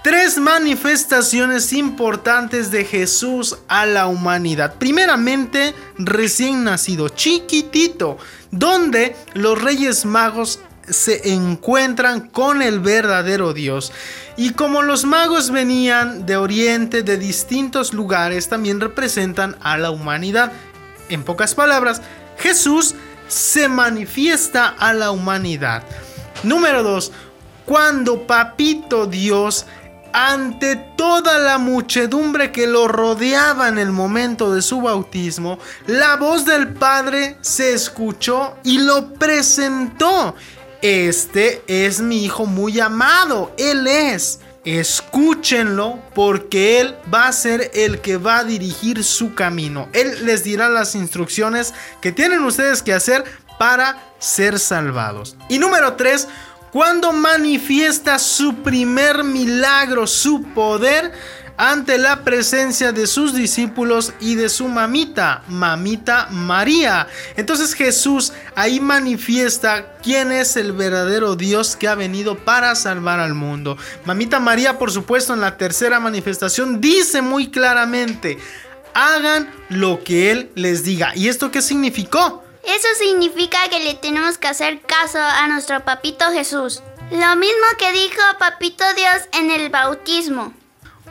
Tres 0.05 0.39
manifestaciones 0.39 1.73
importantes 1.73 2.71
de 2.71 2.85
Jesús 2.85 3.59
a 3.67 3.85
la 3.85 4.07
humanidad. 4.07 4.77
Primeramente, 4.79 5.75
recién 5.99 6.63
nacido, 6.63 7.09
chiquitito, 7.09 8.19
donde 8.53 9.17
los 9.35 9.61
Reyes 9.61 10.05
Magos 10.05 10.61
se 10.89 11.33
encuentran 11.33 12.29
con 12.29 12.63
el 12.63 12.79
verdadero 12.79 13.53
Dios. 13.53 13.93
Y 14.39 14.51
como 14.51 14.83
los 14.83 15.05
magos 15.05 15.51
venían 15.51 16.25
de 16.25 16.37
Oriente, 16.37 17.03
de 17.03 17.19
distintos 17.19 17.93
lugares, 17.93 18.49
también 18.49 18.79
representan 18.79 19.57
a 19.61 19.77
la 19.77 19.91
humanidad. 19.91 20.53
En 21.09 21.25
pocas 21.25 21.57
palabras, 21.57 22.01
Jesús 22.39 22.95
se 23.27 23.69
manifiesta 23.69 24.69
a 24.69 24.93
la 24.93 25.11
humanidad. 25.11 25.83
Número 26.45 26.85
2. 26.85 27.11
Cuando 27.67 28.29
Papito 28.29 29.07
Dios 29.07 29.67
ante 30.13 30.77
toda 30.97 31.41
la 31.41 31.59
muchedumbre 31.59 32.53
que 32.53 32.69
lo 32.69 32.87
rodeaba 32.87 33.67
en 33.67 33.79
el 33.79 33.91
momento 33.91 34.55
de 34.55 34.63
su 34.63 34.81
bautismo, 34.81 35.59
la 35.89 36.15
voz 36.15 36.45
del 36.45 36.75
Padre 36.75 37.39
se 37.41 37.73
escuchó 37.75 38.57
y 38.63 38.79
lo 38.79 39.15
presentó. 39.15 40.37
Este 40.83 41.63
es 41.67 42.01
mi 42.01 42.25
hijo 42.25 42.47
muy 42.47 42.79
amado, 42.79 43.53
Él 43.59 43.87
es. 43.87 44.41
Escúchenlo 44.65 45.99
porque 46.15 46.81
Él 46.81 46.97
va 47.13 47.27
a 47.27 47.33
ser 47.33 47.71
el 47.75 48.01
que 48.01 48.17
va 48.17 48.39
a 48.39 48.45
dirigir 48.45 49.03
su 49.03 49.35
camino. 49.35 49.89
Él 49.93 50.27
les 50.27 50.45
dirá 50.45 50.69
las 50.69 50.95
instrucciones 50.95 51.75
que 52.01 52.13
tienen 52.13 52.45
ustedes 52.45 52.83
que 52.83 52.93
hacer 52.93 53.25
para 53.59 54.13
ser 54.19 54.59
salvados. 54.59 55.37
Y 55.49 55.59
número 55.59 55.95
3, 55.95 56.29
cuando 56.71 57.13
manifiesta 57.13 58.19
su 58.19 58.57
primer 58.57 59.25
milagro, 59.25 60.07
su 60.07 60.43
poder, 60.43 61.13
ante 61.59 61.99
la 61.99 62.23
presencia 62.23 62.93
de 62.93 63.09
sus 63.09 63.35
discípulos 63.35 64.15
y 64.21 64.37
de 64.37 64.49
su 64.49 64.69
mamita, 64.69 65.43
mamita 65.49 66.29
María. 66.31 67.09
Entonces 67.37 67.75
Jesús 67.75 68.33
ahí 68.55 68.79
manifiesta 68.79 69.97
quién 70.03 70.31
es 70.31 70.57
el 70.57 70.73
verdadero 70.73 71.35
Dios 71.35 71.75
que 71.75 71.89
ha 71.89 71.97
venido 71.97 72.39
para 72.39 72.77
salvar 72.77 73.19
al 73.19 73.35
mundo. 73.35 73.77
Mamita 74.05 74.39
María, 74.39 74.79
por 74.79 74.93
supuesto, 74.93 75.35
en 75.35 75.41
la 75.41 75.57
tercera 75.57 75.99
manifestación 75.99 76.81
dice 76.81 77.23
muy 77.23 77.51
claramente, 77.51 78.39
hagan 78.95 79.51
lo 79.69 80.03
que 80.05 80.31
Él 80.31 80.51
les 80.55 80.85
diga. 80.85 81.13
¿Y 81.17 81.29
esto 81.29 81.51
qué 81.51 81.61
significó? 81.61 82.45
Eso 82.63 82.89
significa 82.99 83.69
que 83.69 83.81
le 83.81 83.95
tenemos 83.95 84.39
que 84.39 84.47
hacer 84.47 84.81
caso 84.83 85.19
a 85.19 85.49
nuestro 85.49 85.85
papito 85.85 86.31
Jesús. 86.33 86.83
Lo 87.11 87.37
mismo 87.37 87.67
que 87.79 87.91
dijo 87.93 88.21
papito 88.39 88.85
Dios 88.95 89.29
en 89.33 89.51
el 89.51 89.71
bautismo. 89.71 90.55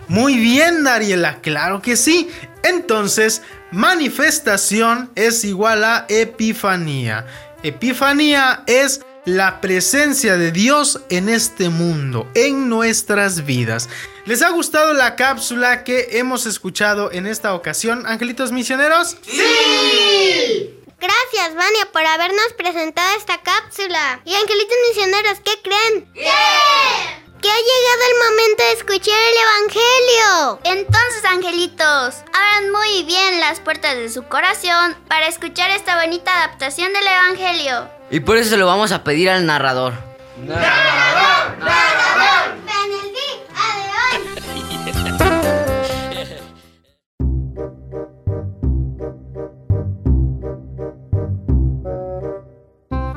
Muy 0.08 0.38
bien, 0.38 0.84
Dariela, 0.84 1.42
claro 1.42 1.82
que 1.82 1.98
sí. 1.98 2.30
Entonces, 2.64 3.42
manifestación 3.72 5.12
es 5.16 5.44
igual 5.44 5.84
a 5.84 6.06
epifanía. 6.10 7.26
Epifanía 7.64 8.64
es 8.68 9.02
la 9.26 9.60
presencia 9.60 10.38
de 10.38 10.54
Dios 10.54 11.02
en 11.10 11.28
este 11.28 11.68
mundo, 11.68 12.30
en 12.34 12.70
nuestras 12.70 13.46
vidas. 13.46 13.90
¿Les 14.26 14.42
ha 14.42 14.50
gustado 14.50 14.94
la 14.94 15.18
cápsula 15.18 15.84
que 15.84 16.08
hemos 16.12 16.46
escuchado 16.46 17.12
en 17.12 17.28
esta 17.28 17.54
ocasión, 17.54 18.06
angelitos 18.06 18.54
misioneros? 18.54 19.18
¡Sí! 19.24 20.74
Gracias, 21.00 21.56
Vania, 21.56 21.92
por 21.92 22.06
habernos 22.06 22.54
presentado 22.58 23.18
esta 23.18 23.42
cápsula. 23.42 24.22
Y 24.24 24.34
angelitos 24.34 24.78
misioneros, 24.90 25.40
¿qué 25.44 25.52
creen? 25.62 26.14
¿Qué? 26.14 27.27
Que 27.42 27.50
ha 27.50 27.56
llegado 27.56 28.02
el 28.10 28.18
momento 28.30 28.64
de 28.64 28.72
escuchar 28.74 29.20
el 29.20 29.36
Evangelio. 29.46 30.60
Entonces, 30.64 31.26
angelitos, 31.26 32.24
abran 32.34 32.72
muy 32.72 33.04
bien 33.04 33.40
las 33.40 33.60
puertas 33.60 33.96
de 33.96 34.10
su 34.10 34.24
corazón 34.24 34.96
para 35.08 35.28
escuchar 35.28 35.70
esta 35.72 36.02
bonita 36.02 36.34
adaptación 36.36 36.94
del 36.94 37.06
Evangelio. 37.06 37.90
Y 38.10 38.20
por 38.22 38.38
eso 38.38 38.50
se 38.52 38.58
lo 38.58 38.66
vamos 38.66 38.92
a 38.92 39.04
pedir 39.04 39.30
al 39.30 39.46
narrador. 39.46 39.94
¡Narrador! 40.38 41.60
¡Narrador! 41.60 42.08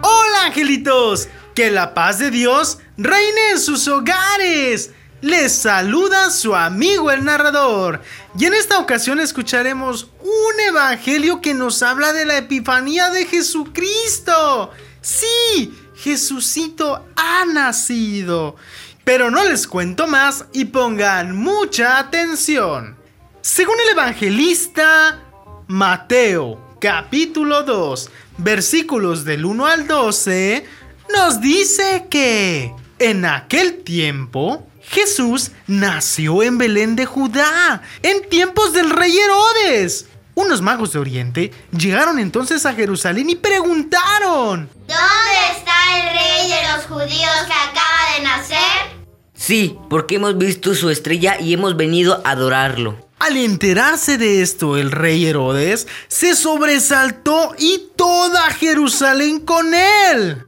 Hola, 0.02 0.44
angelitos. 0.46 1.28
Que 1.54 1.70
la 1.70 1.94
paz 1.94 2.18
de 2.18 2.30
Dios 2.30 2.78
reine 2.96 3.50
en 3.52 3.60
sus 3.60 3.88
hogares. 3.88 4.90
Les 5.20 5.52
saluda 5.52 6.30
su 6.30 6.54
amigo 6.54 7.10
el 7.10 7.24
narrador. 7.24 8.00
Y 8.38 8.46
en 8.46 8.54
esta 8.54 8.78
ocasión 8.78 9.20
escucharemos 9.20 10.08
un 10.20 10.60
evangelio 10.68 11.42
que 11.42 11.52
nos 11.52 11.82
habla 11.82 12.12
de 12.12 12.24
la 12.24 12.38
epifanía 12.38 13.10
de 13.10 13.26
Jesucristo. 13.26 14.70
Sí, 15.02 15.74
Jesucito 15.94 17.06
ha 17.16 17.44
nacido. 17.44 18.56
Pero 19.04 19.30
no 19.30 19.44
les 19.44 19.66
cuento 19.66 20.06
más 20.06 20.46
y 20.52 20.66
pongan 20.66 21.36
mucha 21.36 21.98
atención. 21.98 22.96
Según 23.42 23.76
el 23.84 23.90
evangelista 23.90 25.20
Mateo, 25.66 26.76
capítulo 26.80 27.62
2, 27.62 28.10
versículos 28.38 29.24
del 29.24 29.44
1 29.44 29.66
al 29.66 29.86
12, 29.86 30.66
nos 31.14 31.40
dice 31.40 32.07
que 32.11 32.75
en 32.99 33.25
aquel 33.25 33.83
tiempo 33.83 34.66
Jesús 34.83 35.53
nació 35.66 36.42
en 36.42 36.59
Belén 36.59 36.96
de 36.96 37.07
Judá, 37.07 37.83
en 38.03 38.29
tiempos 38.29 38.73
del 38.73 38.90
rey 38.90 39.16
Herodes. 39.16 40.07
Unos 40.35 40.62
magos 40.62 40.92
de 40.92 40.99
Oriente 40.99 41.53
llegaron 41.77 42.18
entonces 42.18 42.66
a 42.66 42.75
Jerusalén 42.75 43.31
y 43.31 43.37
preguntaron, 43.37 44.68
¿Dónde 44.73 45.57
está 45.57 45.99
el 45.99 46.07
rey 46.12 46.51
de 46.51 46.73
los 46.73 46.87
judíos 46.87 47.46
que 47.46 47.53
acaba 47.53 48.16
de 48.16 48.23
nacer? 48.25 49.01
Sí, 49.35 49.79
porque 49.88 50.16
hemos 50.16 50.37
visto 50.37 50.75
su 50.75 50.90
estrella 50.90 51.38
y 51.40 51.53
hemos 51.53 51.77
venido 51.77 52.20
a 52.25 52.33
adorarlo. 52.33 53.09
Al 53.18 53.37
enterarse 53.37 54.18
de 54.18 54.42
esto, 54.42 54.77
el 54.77 54.90
rey 54.90 55.27
Herodes 55.27 55.87
se 56.09 56.35
sobresaltó 56.35 57.55
y 57.59 57.90
toda 57.96 58.51
Jerusalén 58.51 59.40
con 59.40 59.75
él. 59.75 60.46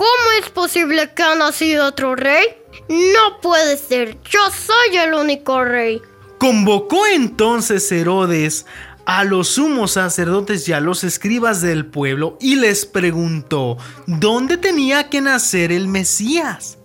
¿Cómo 0.00 0.32
es 0.42 0.48
posible 0.48 1.10
que 1.14 1.22
ha 1.22 1.34
nacido 1.34 1.84
otro 1.84 2.16
rey? 2.16 2.46
No 2.88 3.38
puede 3.42 3.76
ser, 3.76 4.16
yo 4.30 4.38
soy 4.50 4.96
el 4.96 5.12
único 5.12 5.62
rey. 5.62 6.00
Convocó 6.38 7.06
entonces 7.06 7.92
Herodes 7.92 8.64
a 9.04 9.24
los 9.24 9.48
sumos 9.48 9.92
sacerdotes 9.92 10.66
y 10.66 10.72
a 10.72 10.80
los 10.80 11.04
escribas 11.04 11.60
del 11.60 11.84
pueblo 11.84 12.38
y 12.40 12.56
les 12.56 12.86
preguntó 12.86 13.76
dónde 14.06 14.56
tenía 14.56 15.10
que 15.10 15.20
nacer 15.20 15.70
el 15.70 15.86
Mesías. 15.86 16.78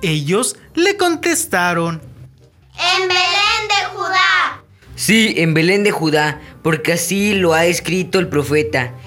Ellos 0.00 0.56
le 0.72 0.96
contestaron, 0.96 2.00
En 2.78 3.08
Belén 3.08 3.68
de 3.68 3.94
Judá. 3.94 4.64
Sí, 4.96 5.34
en 5.36 5.52
Belén 5.52 5.84
de 5.84 5.90
Judá, 5.90 6.40
porque 6.62 6.94
así 6.94 7.34
lo 7.34 7.52
ha 7.52 7.66
escrito 7.66 8.18
el 8.18 8.28
profeta. 8.28 8.94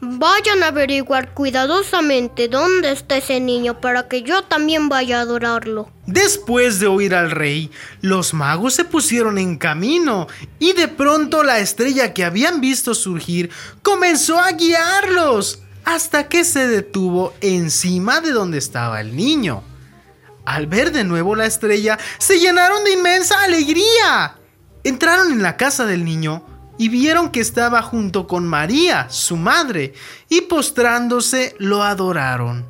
Vayan 0.00 0.62
a 0.62 0.68
averiguar 0.68 1.32
cuidadosamente 1.34 2.48
dónde 2.48 2.92
está 2.92 3.16
ese 3.16 3.40
niño 3.40 3.80
para 3.80 4.08
que 4.08 4.22
yo 4.22 4.42
también 4.42 4.88
vaya 4.88 5.18
a 5.18 5.22
adorarlo. 5.22 5.90
Después 6.06 6.80
de 6.80 6.86
oír 6.86 7.14
al 7.14 7.30
rey, 7.30 7.70
los 8.00 8.34
magos 8.34 8.74
se 8.74 8.84
pusieron 8.84 9.38
en 9.38 9.56
camino 9.56 10.26
y 10.58 10.72
de 10.74 10.88
pronto 10.88 11.42
la 11.42 11.58
estrella 11.58 12.12
que 12.12 12.24
habían 12.24 12.60
visto 12.60 12.94
surgir 12.94 13.50
comenzó 13.82 14.38
a 14.38 14.52
guiarlos 14.52 15.60
hasta 15.84 16.28
que 16.28 16.44
se 16.44 16.66
detuvo 16.66 17.34
encima 17.40 18.20
de 18.20 18.32
donde 18.32 18.58
estaba 18.58 19.00
el 19.00 19.16
niño. 19.16 19.62
Al 20.44 20.66
ver 20.66 20.92
de 20.92 21.04
nuevo 21.04 21.34
la 21.34 21.46
estrella, 21.46 21.98
se 22.18 22.38
llenaron 22.38 22.84
de 22.84 22.92
inmensa 22.92 23.42
alegría. 23.42 24.36
Entraron 24.82 25.32
en 25.32 25.42
la 25.42 25.56
casa 25.56 25.86
del 25.86 26.04
niño 26.04 26.44
y 26.78 26.88
vieron 26.88 27.30
que 27.30 27.40
estaba 27.40 27.82
junto 27.82 28.26
con 28.26 28.46
María, 28.46 29.08
su 29.10 29.36
madre, 29.36 29.94
y 30.28 30.42
postrándose 30.42 31.54
lo 31.58 31.82
adoraron. 31.82 32.66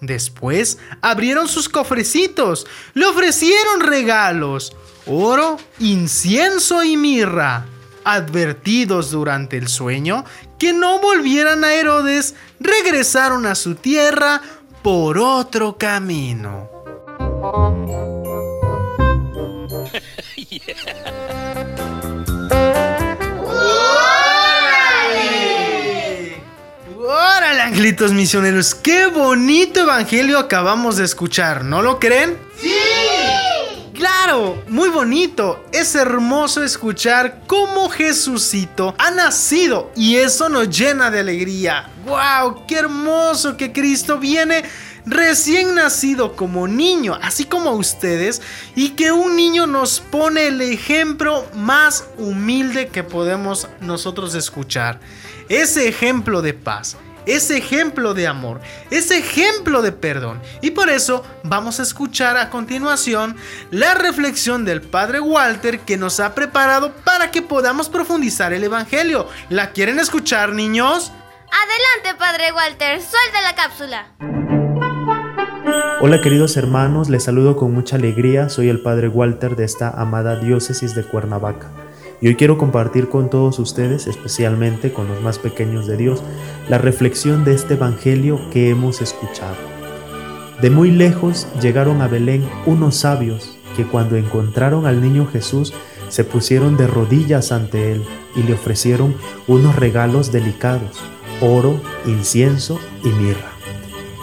Después 0.00 0.78
abrieron 1.00 1.48
sus 1.48 1.68
cofrecitos, 1.68 2.66
le 2.94 3.06
ofrecieron 3.06 3.80
regalos, 3.80 4.76
oro, 5.06 5.56
incienso 5.78 6.82
y 6.82 6.96
mirra. 6.96 7.66
Advertidos 8.06 9.10
durante 9.10 9.56
el 9.56 9.68
sueño 9.68 10.26
que 10.58 10.74
no 10.74 11.00
volvieran 11.00 11.64
a 11.64 11.72
Herodes, 11.72 12.34
regresaron 12.60 13.46
a 13.46 13.54
su 13.54 13.76
tierra 13.76 14.42
por 14.82 15.16
otro 15.16 15.78
camino. 15.78 16.68
¡Órale, 27.54 27.70
angelitos 27.70 28.12
misioneros! 28.12 28.74
¡Qué 28.74 29.06
bonito 29.06 29.82
evangelio 29.82 30.40
acabamos 30.40 30.96
de 30.96 31.04
escuchar! 31.04 31.64
¿No 31.64 31.82
lo 31.82 32.00
creen? 32.00 32.36
¡Sí! 32.60 32.72
Claro, 33.94 34.64
muy 34.66 34.88
bonito. 34.88 35.64
Es 35.70 35.94
hermoso 35.94 36.64
escuchar 36.64 37.42
cómo 37.46 37.90
Jesucito 37.90 38.96
ha 38.98 39.12
nacido 39.12 39.92
y 39.94 40.16
eso 40.16 40.48
nos 40.48 40.68
llena 40.68 41.12
de 41.12 41.20
alegría. 41.20 41.90
¡Wow! 42.04 42.66
¡Qué 42.66 42.74
hermoso 42.74 43.56
que 43.56 43.72
Cristo 43.72 44.18
viene 44.18 44.64
recién 45.06 45.76
nacido 45.76 46.34
como 46.34 46.66
niño, 46.66 47.16
así 47.22 47.44
como 47.44 47.70
ustedes, 47.70 48.42
y 48.74 48.90
que 48.90 49.12
un 49.12 49.36
niño 49.36 49.68
nos 49.68 50.00
pone 50.00 50.48
el 50.48 50.60
ejemplo 50.60 51.46
más 51.54 52.04
humilde 52.18 52.88
que 52.88 53.04
podemos 53.04 53.68
nosotros 53.80 54.34
escuchar. 54.34 54.98
Ese 55.48 55.86
ejemplo 55.86 56.42
de 56.42 56.54
paz, 56.54 56.96
ese 57.26 57.56
ejemplo 57.56 58.14
de 58.14 58.26
amor, 58.26 58.60
ese 58.90 59.18
ejemplo 59.18 59.82
de 59.82 59.92
perdón. 59.92 60.40
Y 60.60 60.70
por 60.72 60.90
eso 60.90 61.24
vamos 61.42 61.80
a 61.80 61.82
escuchar 61.82 62.36
a 62.36 62.50
continuación 62.50 63.36
la 63.70 63.94
reflexión 63.94 64.64
del 64.64 64.82
Padre 64.82 65.20
Walter 65.20 65.80
que 65.80 65.96
nos 65.96 66.20
ha 66.20 66.34
preparado 66.34 66.92
para 67.04 67.30
que 67.30 67.42
podamos 67.42 67.88
profundizar 67.88 68.52
el 68.52 68.64
Evangelio. 68.64 69.28
¿La 69.48 69.70
quieren 69.70 69.98
escuchar, 69.98 70.50
niños? 70.50 71.12
Adelante, 71.50 72.18
Padre 72.18 72.52
Walter, 72.52 73.00
suelta 73.00 73.42
la 73.42 73.54
cápsula. 73.54 74.06
Hola 76.00 76.20
queridos 76.20 76.56
hermanos, 76.56 77.08
les 77.08 77.24
saludo 77.24 77.56
con 77.56 77.72
mucha 77.72 77.96
alegría, 77.96 78.48
soy 78.48 78.68
el 78.68 78.82
Padre 78.82 79.08
Walter 79.08 79.56
de 79.56 79.64
esta 79.64 79.88
amada 79.88 80.38
diócesis 80.38 80.94
de 80.94 81.04
Cuernavaca. 81.04 81.70
Y 82.20 82.28
hoy 82.28 82.36
quiero 82.36 82.58
compartir 82.58 83.08
con 83.08 83.28
todos 83.28 83.58
ustedes, 83.58 84.06
especialmente 84.06 84.92
con 84.92 85.08
los 85.08 85.20
más 85.22 85.38
pequeños 85.38 85.86
de 85.86 85.96
Dios, 85.96 86.22
la 86.68 86.78
reflexión 86.78 87.44
de 87.44 87.54
este 87.54 87.74
Evangelio 87.74 88.40
que 88.50 88.70
hemos 88.70 89.02
escuchado. 89.02 89.56
De 90.60 90.70
muy 90.70 90.90
lejos 90.90 91.46
llegaron 91.60 92.00
a 92.00 92.08
Belén 92.08 92.48
unos 92.64 92.96
sabios 92.96 93.58
que 93.76 93.84
cuando 93.84 94.16
encontraron 94.16 94.86
al 94.86 95.00
niño 95.00 95.26
Jesús 95.26 95.74
se 96.08 96.24
pusieron 96.24 96.76
de 96.76 96.86
rodillas 96.86 97.50
ante 97.50 97.92
él 97.92 98.04
y 98.36 98.42
le 98.44 98.54
ofrecieron 98.54 99.14
unos 99.48 99.74
regalos 99.76 100.30
delicados, 100.30 101.00
oro, 101.40 101.80
incienso 102.06 102.78
y 103.02 103.08
mirra. 103.08 103.50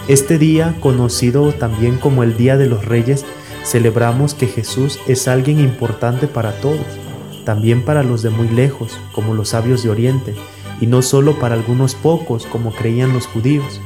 Este 0.07 0.37
día, 0.37 0.75
conocido 0.79 1.51
también 1.53 1.97
como 1.97 2.23
el 2.23 2.37
Día 2.37 2.57
de 2.57 2.67
los 2.67 2.85
Reyes, 2.85 3.25
celebramos 3.63 4.33
que 4.33 4.47
Jesús 4.47 4.99
es 5.07 5.27
alguien 5.27 5.59
importante 5.59 6.27
para 6.27 6.53
todos, 6.59 6.85
también 7.45 7.83
para 7.83 8.03
los 8.03 8.21
de 8.21 8.29
muy 8.29 8.47
lejos, 8.47 8.97
como 9.13 9.33
los 9.33 9.49
sabios 9.49 9.83
de 9.83 9.89
Oriente, 9.89 10.35
y 10.79 10.87
no 10.87 11.01
solo 11.01 11.39
para 11.39 11.55
algunos 11.55 11.95
pocos, 11.95 12.45
como 12.45 12.73
creían 12.73 13.13
los 13.13 13.27
judíos. 13.27 13.79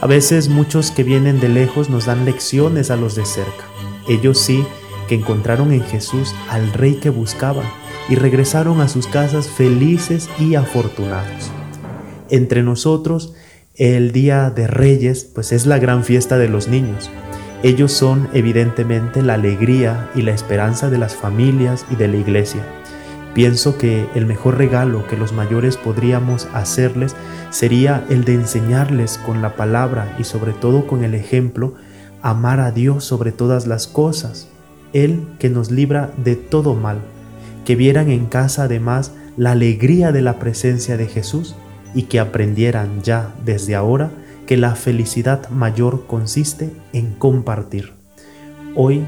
A 0.00 0.06
veces 0.06 0.48
muchos 0.48 0.90
que 0.90 1.02
vienen 1.02 1.40
de 1.40 1.48
lejos 1.48 1.90
nos 1.90 2.06
dan 2.06 2.24
lecciones 2.24 2.90
a 2.90 2.96
los 2.96 3.14
de 3.14 3.24
cerca. 3.24 3.64
Ellos 4.08 4.38
sí, 4.38 4.64
que 5.08 5.14
encontraron 5.14 5.72
en 5.72 5.82
Jesús 5.82 6.34
al 6.48 6.72
Rey 6.72 6.94
que 6.94 7.10
buscaban 7.10 7.66
y 8.08 8.16
regresaron 8.16 8.80
a 8.80 8.88
sus 8.88 9.06
casas 9.06 9.48
felices 9.48 10.28
y 10.38 10.54
afortunados. 10.54 11.50
Entre 12.30 12.62
nosotros, 12.62 13.34
el 13.76 14.12
Día 14.12 14.50
de 14.50 14.66
Reyes, 14.66 15.24
pues 15.24 15.52
es 15.52 15.66
la 15.66 15.78
gran 15.78 16.04
fiesta 16.04 16.38
de 16.38 16.48
los 16.48 16.68
niños. 16.68 17.10
Ellos 17.64 17.92
son 17.92 18.28
evidentemente 18.34 19.22
la 19.22 19.34
alegría 19.34 20.10
y 20.14 20.20
la 20.20 20.32
esperanza 20.32 20.90
de 20.90 20.98
las 20.98 21.16
familias 21.16 21.86
y 21.90 21.96
de 21.96 22.08
la 22.08 22.18
iglesia. 22.18 22.62
Pienso 23.32 23.78
que 23.78 24.06
el 24.14 24.26
mejor 24.26 24.58
regalo 24.58 25.06
que 25.06 25.16
los 25.16 25.32
mayores 25.32 25.78
podríamos 25.78 26.46
hacerles 26.52 27.16
sería 27.48 28.04
el 28.10 28.26
de 28.26 28.34
enseñarles 28.34 29.16
con 29.16 29.40
la 29.40 29.56
palabra 29.56 30.14
y 30.18 30.24
sobre 30.24 30.52
todo 30.52 30.86
con 30.86 31.04
el 31.04 31.14
ejemplo 31.14 31.72
amar 32.20 32.60
a 32.60 32.70
Dios 32.70 33.04
sobre 33.04 33.32
todas 33.32 33.66
las 33.66 33.86
cosas, 33.86 34.46
Él 34.92 35.26
que 35.38 35.48
nos 35.48 35.70
libra 35.70 36.12
de 36.18 36.36
todo 36.36 36.74
mal, 36.74 36.98
que 37.64 37.76
vieran 37.76 38.10
en 38.10 38.26
casa 38.26 38.64
además 38.64 39.12
la 39.38 39.52
alegría 39.52 40.12
de 40.12 40.20
la 40.20 40.38
presencia 40.38 40.98
de 40.98 41.06
Jesús 41.06 41.56
y 41.94 42.02
que 42.02 42.20
aprendieran 42.20 43.00
ya 43.02 43.34
desde 43.42 43.74
ahora 43.74 44.10
que 44.46 44.56
la 44.56 44.74
felicidad 44.74 45.48
mayor 45.50 46.06
consiste 46.06 46.70
en 46.92 47.14
compartir. 47.14 47.92
Hoy 48.74 49.04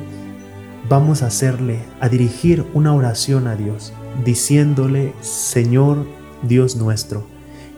vamos 0.88 1.22
a 1.22 1.26
hacerle, 1.26 1.80
a 2.00 2.08
dirigir 2.08 2.64
una 2.74 2.94
oración 2.94 3.46
a 3.46 3.56
Dios, 3.56 3.92
diciéndole, 4.24 5.12
Señor 5.20 6.06
Dios 6.42 6.76
nuestro, 6.76 7.26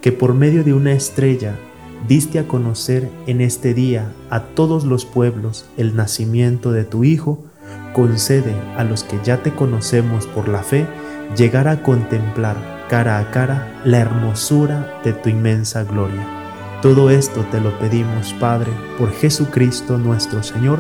que 0.01 0.13
por 0.13 0.35
medio 0.35 0.65
de 0.65 0.75
una 0.75 0.93
estrella 0.93 1.57
diste 2.07 2.39
a 2.39 2.47
conocer 2.47 3.09
en 3.27 3.41
este 3.41 3.75
día 3.75 4.13
a 4.31 4.41
todos 4.41 4.85
los 4.85 5.05
pueblos 5.05 5.67
el 5.77 5.97
nacimiento 5.97 6.73
de 6.73 6.85
tu 6.85 7.05
Hijo, 7.05 7.45
concede 7.93 8.55
a 8.77 8.85
los 8.85 9.03
que 9.03 9.19
ya 9.25 9.43
te 9.43 9.55
conocemos 9.55 10.27
por 10.27 10.49
la 10.49 10.63
fe 10.63 10.87
llegar 11.37 11.69
a 11.69 11.83
contemplar 11.83 12.57
cara 12.89 13.19
a 13.19 13.31
cara 13.31 13.81
la 13.85 13.99
hermosura 13.99 15.01
de 15.05 15.13
tu 15.13 15.29
inmensa 15.29 15.85
gloria. 15.85 16.38
Todo 16.83 17.11
esto 17.11 17.45
te 17.51 17.61
lo 17.61 17.77
pedimos, 17.81 18.33
Padre, 18.35 18.73
por 18.99 19.13
Jesucristo 19.13 19.99
nuestro 19.99 20.45
Señor. 20.45 20.79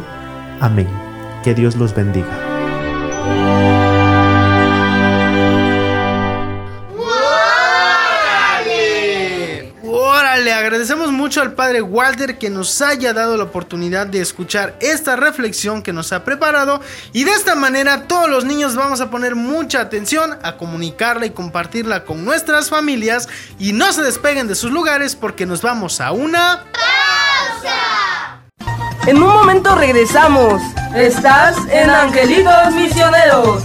Amén. 0.61 0.89
Que 1.43 1.55
Dios 1.55 1.75
los 1.75 1.93
bendiga. 1.93 2.58
Agradecemos 10.79 11.11
mucho 11.11 11.43
al 11.43 11.55
padre 11.55 11.83
Walter 11.83 12.39
que 12.39 12.51
nos 12.51 12.81
haya 12.83 13.13
dado 13.13 13.37
la 13.37 13.43
oportunidad 13.43 14.07
de 14.07 14.21
escuchar 14.21 14.77
esta 14.79 15.17
reflexión 15.17 15.83
que 15.83 15.93
nos 15.93 16.13
ha 16.13 16.23
preparado 16.23 16.81
y 17.13 17.25
de 17.25 17.33
esta 17.33 17.57
manera 17.57 18.05
todos 18.05 18.31
los 18.31 18.45
niños 18.45 18.77
vamos 18.77 19.01
a 19.01 19.11
poner 19.11 19.35
mucha 19.35 19.81
atención 19.81 20.39
a 20.45 20.57
comunicarla 20.57 21.27
y 21.27 21.31
compartirla 21.31 22.05
con 22.05 22.25
nuestras 22.25 22.71
familias 22.71 23.29
y 23.59 23.73
no 23.73 23.93
se 23.93 24.03
despeguen 24.03 24.47
de 24.47 24.55
sus 24.55 24.71
lugares 24.71 25.17
porque 25.17 25.47
nos 25.47 25.63
vamos 25.63 26.01
a 26.01 26.13
una 26.13 26.63
pausa. 26.73 28.41
En 29.09 29.21
un 29.21 29.31
momento 29.31 29.75
regresamos. 29.75 30.63
Estás 30.95 31.57
en 31.73 31.91
Angelitos 31.91 32.73
Misioneros. 32.75 33.65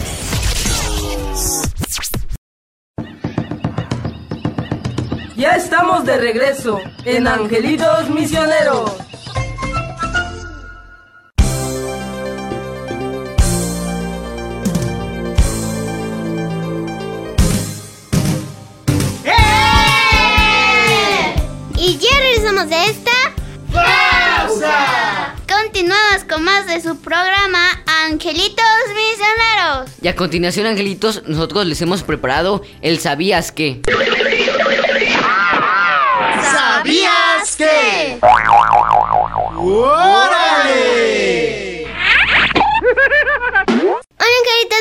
Ya 5.36 5.58
estamos 5.58 6.06
de 6.06 6.18
regreso 6.20 6.80
en 7.04 7.28
Angelitos 7.28 8.10
Misioneros. 8.10 9.13
De 22.70 22.86
esta 22.86 23.12
pausa. 23.74 25.36
Continuamos 25.48 26.24
con 26.30 26.44
más 26.44 26.66
de 26.66 26.80
su 26.82 26.98
programa 26.98 27.70
Angelitos 28.06 28.66
Misioneros. 28.88 29.90
Y 30.02 30.08
a 30.08 30.16
continuación, 30.16 30.68
Angelitos, 30.68 31.24
nosotros 31.28 31.66
les 31.66 31.82
hemos 31.82 32.04
preparado 32.04 32.62
el 32.82 33.00
¿Sabías 33.00 33.52
qué? 33.52 33.82
¿Sabías 36.42 37.56
qué? 37.58 38.20
¡Órale! 39.58 41.43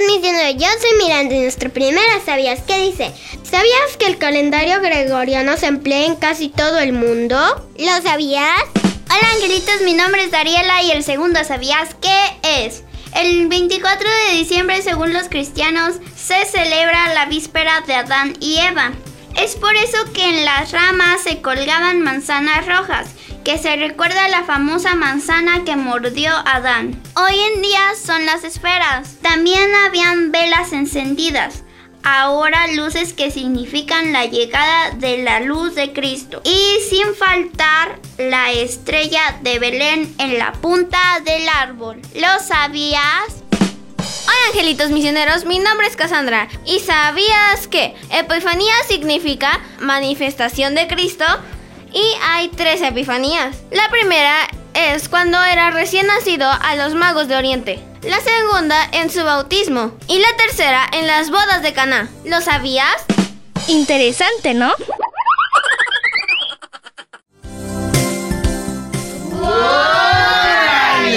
Misioneros, 0.07 0.63
yo 0.63 0.69
soy 0.81 0.99
Miranda 0.99 1.35
y 1.35 1.41
nuestra 1.41 1.69
primera 1.69 2.21
¿Sabías 2.25 2.61
qué 2.67 2.81
dice? 2.81 3.13
¿Sabías 3.43 3.97
que 3.99 4.07
el 4.07 4.19
calendario 4.19 4.81
gregoriano 4.81 5.57
se 5.57 5.67
emplea 5.67 6.07
en 6.07 6.17
casi 6.17 6.49
todo 6.49 6.79
el 6.79 6.93
mundo? 6.93 7.39
¿Lo 7.79 8.03
sabías? 8.03 8.63
Hola 8.75 9.33
angelitos, 9.35 9.83
mi 9.85 9.95
nombre 9.95 10.25
es 10.25 10.31
Dariela 10.31 10.83
y 10.83 10.91
el 10.91 11.05
segundo 11.05 11.43
¿Sabías 11.45 11.95
qué 12.01 12.65
es? 12.65 12.83
El 13.15 13.49
24 13.49 14.09
de 14.09 14.37
diciembre, 14.39 14.83
según 14.83 15.13
los 15.13 15.29
cristianos, 15.29 15.97
se 16.17 16.45
celebra 16.47 17.15
la 17.15 17.27
víspera 17.27 17.83
de 17.87 17.95
Adán 17.95 18.37
y 18.41 18.59
Eva. 18.59 18.93
Es 19.37 19.55
por 19.57 19.75
eso 19.77 19.99
que 20.13 20.25
en 20.25 20.45
las 20.45 20.73
ramas 20.73 21.23
se 21.23 21.41
colgaban 21.41 22.01
manzanas 22.01 22.67
rojas 22.67 23.09
que 23.45 23.59
se 23.59 23.77
recuerda 23.77 24.29
la 24.29 24.45
famosa 24.45 24.95
manzana 24.95 25.65
que 25.65 25.77
mordió 25.77 26.31
Adán. 26.47 27.01
Hoy 27.17 27.39
en 27.55 27.63
día 27.63 27.81
son 28.01 28.25
las 28.25 28.45
esferas. 28.45 29.17
También 29.21 29.75
habían 29.87 30.31
velas 30.31 30.73
encendidas. 30.73 31.65
Ahora 32.05 32.67
luces 32.69 33.13
que 33.13 33.31
significan 33.31 34.13
la 34.13 34.27
llegada 34.27 34.91
de 34.93 35.19
la 35.19 35.41
luz 35.41 35.75
de 35.75 35.93
Cristo. 35.93 36.41
Y 36.45 36.79
sin 36.89 37.15
faltar 37.15 37.99
la 38.19 38.53
estrella 38.53 39.39
de 39.43 39.59
Belén 39.59 40.15
en 40.19 40.39
la 40.39 40.53
punta 40.53 40.99
del 41.25 41.49
árbol. 41.49 42.01
¿Lo 42.15 42.45
sabías? 42.45 43.43
Hola 44.25 44.49
angelitos 44.53 44.91
misioneros, 44.91 45.45
mi 45.45 45.59
nombre 45.59 45.87
es 45.89 45.97
Cassandra. 45.97 46.49
¿Y 46.65 46.79
sabías 46.81 47.67
que 47.69 47.95
Epifanía 48.11 48.75
significa 48.87 49.61
manifestación 49.81 50.75
de 50.75 50.87
Cristo? 50.87 51.25
Y 51.93 52.03
hay 52.23 52.49
tres 52.49 52.81
epifanías. 52.81 53.57
La 53.71 53.89
primera 53.91 54.49
es 54.75 55.09
cuando 55.09 55.43
era 55.43 55.71
recién 55.71 56.07
nacido 56.07 56.49
a 56.51 56.77
los 56.77 56.95
magos 56.95 57.29
de 57.29 57.37
Oriente. 57.37 57.79
La 58.03 58.19
segunda 58.21 58.89
en 58.93 59.11
su 59.11 59.23
bautismo. 59.23 59.93
Y 60.09 60.19
la 60.19 60.35
tercera 60.37 60.87
en 60.93 61.07
las 61.07 61.31
bodas 61.31 61.63
de 61.63 61.73
Caná. 61.73 62.09
¿Lo 62.25 62.41
sabías? 62.41 63.05
Interesante, 63.69 64.55
¿no? 64.55 64.73
¡Órale! 69.43 71.13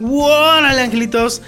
¡Órale, 0.00 0.82
angelitos! 0.82 1.42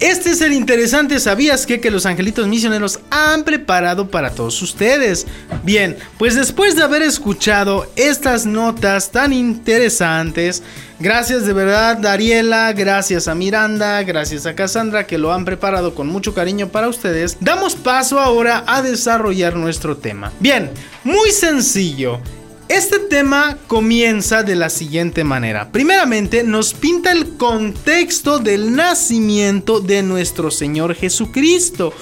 Este 0.00 0.30
es 0.30 0.42
el 0.42 0.52
interesante 0.52 1.18
¿Sabías 1.18 1.64
qué? 1.64 1.80
que 1.80 1.90
los 1.90 2.04
angelitos 2.04 2.46
misioneros 2.46 3.00
han 3.08 3.44
preparado 3.44 4.10
para 4.10 4.30
todos 4.30 4.60
ustedes? 4.60 5.26
Bien, 5.62 5.96
pues 6.18 6.34
después 6.34 6.76
de 6.76 6.82
haber 6.82 7.00
escuchado 7.00 7.90
estas 7.96 8.44
notas 8.44 9.10
tan 9.10 9.32
interesantes, 9.32 10.62
gracias 11.00 11.46
de 11.46 11.54
verdad 11.54 11.96
Dariela, 11.96 12.74
gracias 12.74 13.26
a 13.26 13.34
Miranda, 13.34 14.02
gracias 14.02 14.44
a 14.44 14.54
Cassandra 14.54 15.06
que 15.06 15.16
lo 15.16 15.32
han 15.32 15.46
preparado 15.46 15.94
con 15.94 16.08
mucho 16.08 16.34
cariño 16.34 16.68
para 16.68 16.88
ustedes, 16.88 17.38
damos 17.40 17.74
paso 17.74 18.20
ahora 18.20 18.64
a 18.66 18.82
desarrollar 18.82 19.56
nuestro 19.56 19.96
tema. 19.96 20.30
Bien, 20.40 20.70
muy 21.04 21.30
sencillo. 21.30 22.20
Este 22.68 22.98
tema 22.98 23.58
comienza 23.68 24.42
de 24.42 24.56
la 24.56 24.70
siguiente 24.70 25.22
manera. 25.22 25.70
Primeramente 25.70 26.42
nos 26.42 26.74
pinta 26.74 27.12
el 27.12 27.36
contexto 27.36 28.40
del 28.40 28.74
nacimiento 28.74 29.78
de 29.78 30.02
nuestro 30.02 30.50
Señor 30.50 30.96
Jesucristo. 30.96 31.92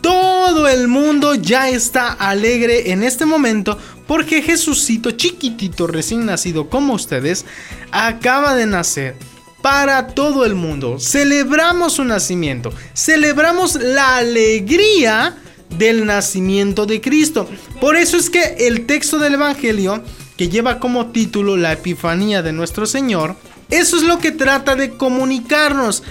Todo 0.00 0.68
el 0.68 0.86
mundo 0.86 1.34
ya 1.34 1.68
está 1.68 2.12
alegre 2.12 2.92
en 2.92 3.02
este 3.02 3.26
momento 3.26 3.76
porque 4.06 4.40
Jesucito 4.40 5.10
chiquitito 5.10 5.88
recién 5.88 6.26
nacido 6.26 6.70
como 6.70 6.94
ustedes 6.94 7.44
acaba 7.90 8.54
de 8.54 8.66
nacer 8.66 9.16
para 9.62 10.06
todo 10.08 10.44
el 10.44 10.54
mundo. 10.54 11.00
Celebramos 11.00 11.94
su 11.94 12.04
nacimiento, 12.04 12.72
celebramos 12.94 13.74
la 13.74 14.18
alegría 14.18 15.38
del 15.70 16.06
nacimiento 16.06 16.86
de 16.86 17.00
Cristo. 17.00 17.48
Por 17.80 17.96
eso 17.96 18.16
es 18.16 18.30
que 18.30 18.56
el 18.60 18.86
texto 18.86 19.18
del 19.18 19.34
Evangelio, 19.34 20.02
que 20.36 20.48
lleva 20.48 20.78
como 20.78 21.06
título 21.06 21.56
la 21.56 21.72
Epifanía 21.72 22.42
de 22.42 22.52
nuestro 22.52 22.86
Señor, 22.86 23.36
eso 23.70 23.96
es 23.96 24.02
lo 24.02 24.18
que 24.18 24.30
trata 24.30 24.76
de 24.76 24.90
comunicarnos 24.90 26.02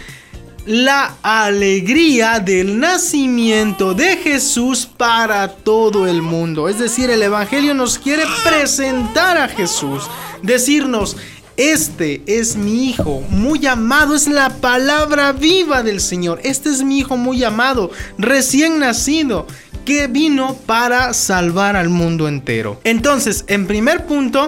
la 0.65 1.15
alegría 1.21 2.39
del 2.39 2.79
nacimiento 2.79 3.93
de 3.93 4.15
Jesús 4.17 4.85
para 4.85 5.47
todo 5.49 6.07
el 6.07 6.21
mundo. 6.21 6.69
Es 6.69 6.79
decir, 6.79 7.09
el 7.09 7.21
Evangelio 7.21 7.73
nos 7.73 7.99
quiere 7.99 8.23
presentar 8.45 9.37
a 9.37 9.49
Jesús, 9.49 10.03
decirnos, 10.41 11.17
este 11.57 12.23
es 12.25 12.55
mi 12.55 12.89
hijo 12.89 13.21
muy 13.29 13.65
amado, 13.67 14.15
es 14.15 14.27
la 14.27 14.49
palabra 14.49 15.31
viva 15.31 15.83
del 15.83 16.01
Señor. 16.01 16.39
Este 16.43 16.69
es 16.69 16.83
mi 16.83 16.99
hijo 16.99 17.17
muy 17.17 17.43
amado, 17.43 17.91
recién 18.17 18.79
nacido, 18.79 19.47
que 19.85 20.07
vino 20.07 20.55
para 20.65 21.13
salvar 21.13 21.75
al 21.75 21.89
mundo 21.89 22.27
entero. 22.27 22.79
Entonces, 22.83 23.45
en 23.47 23.67
primer 23.67 24.05
punto, 24.05 24.47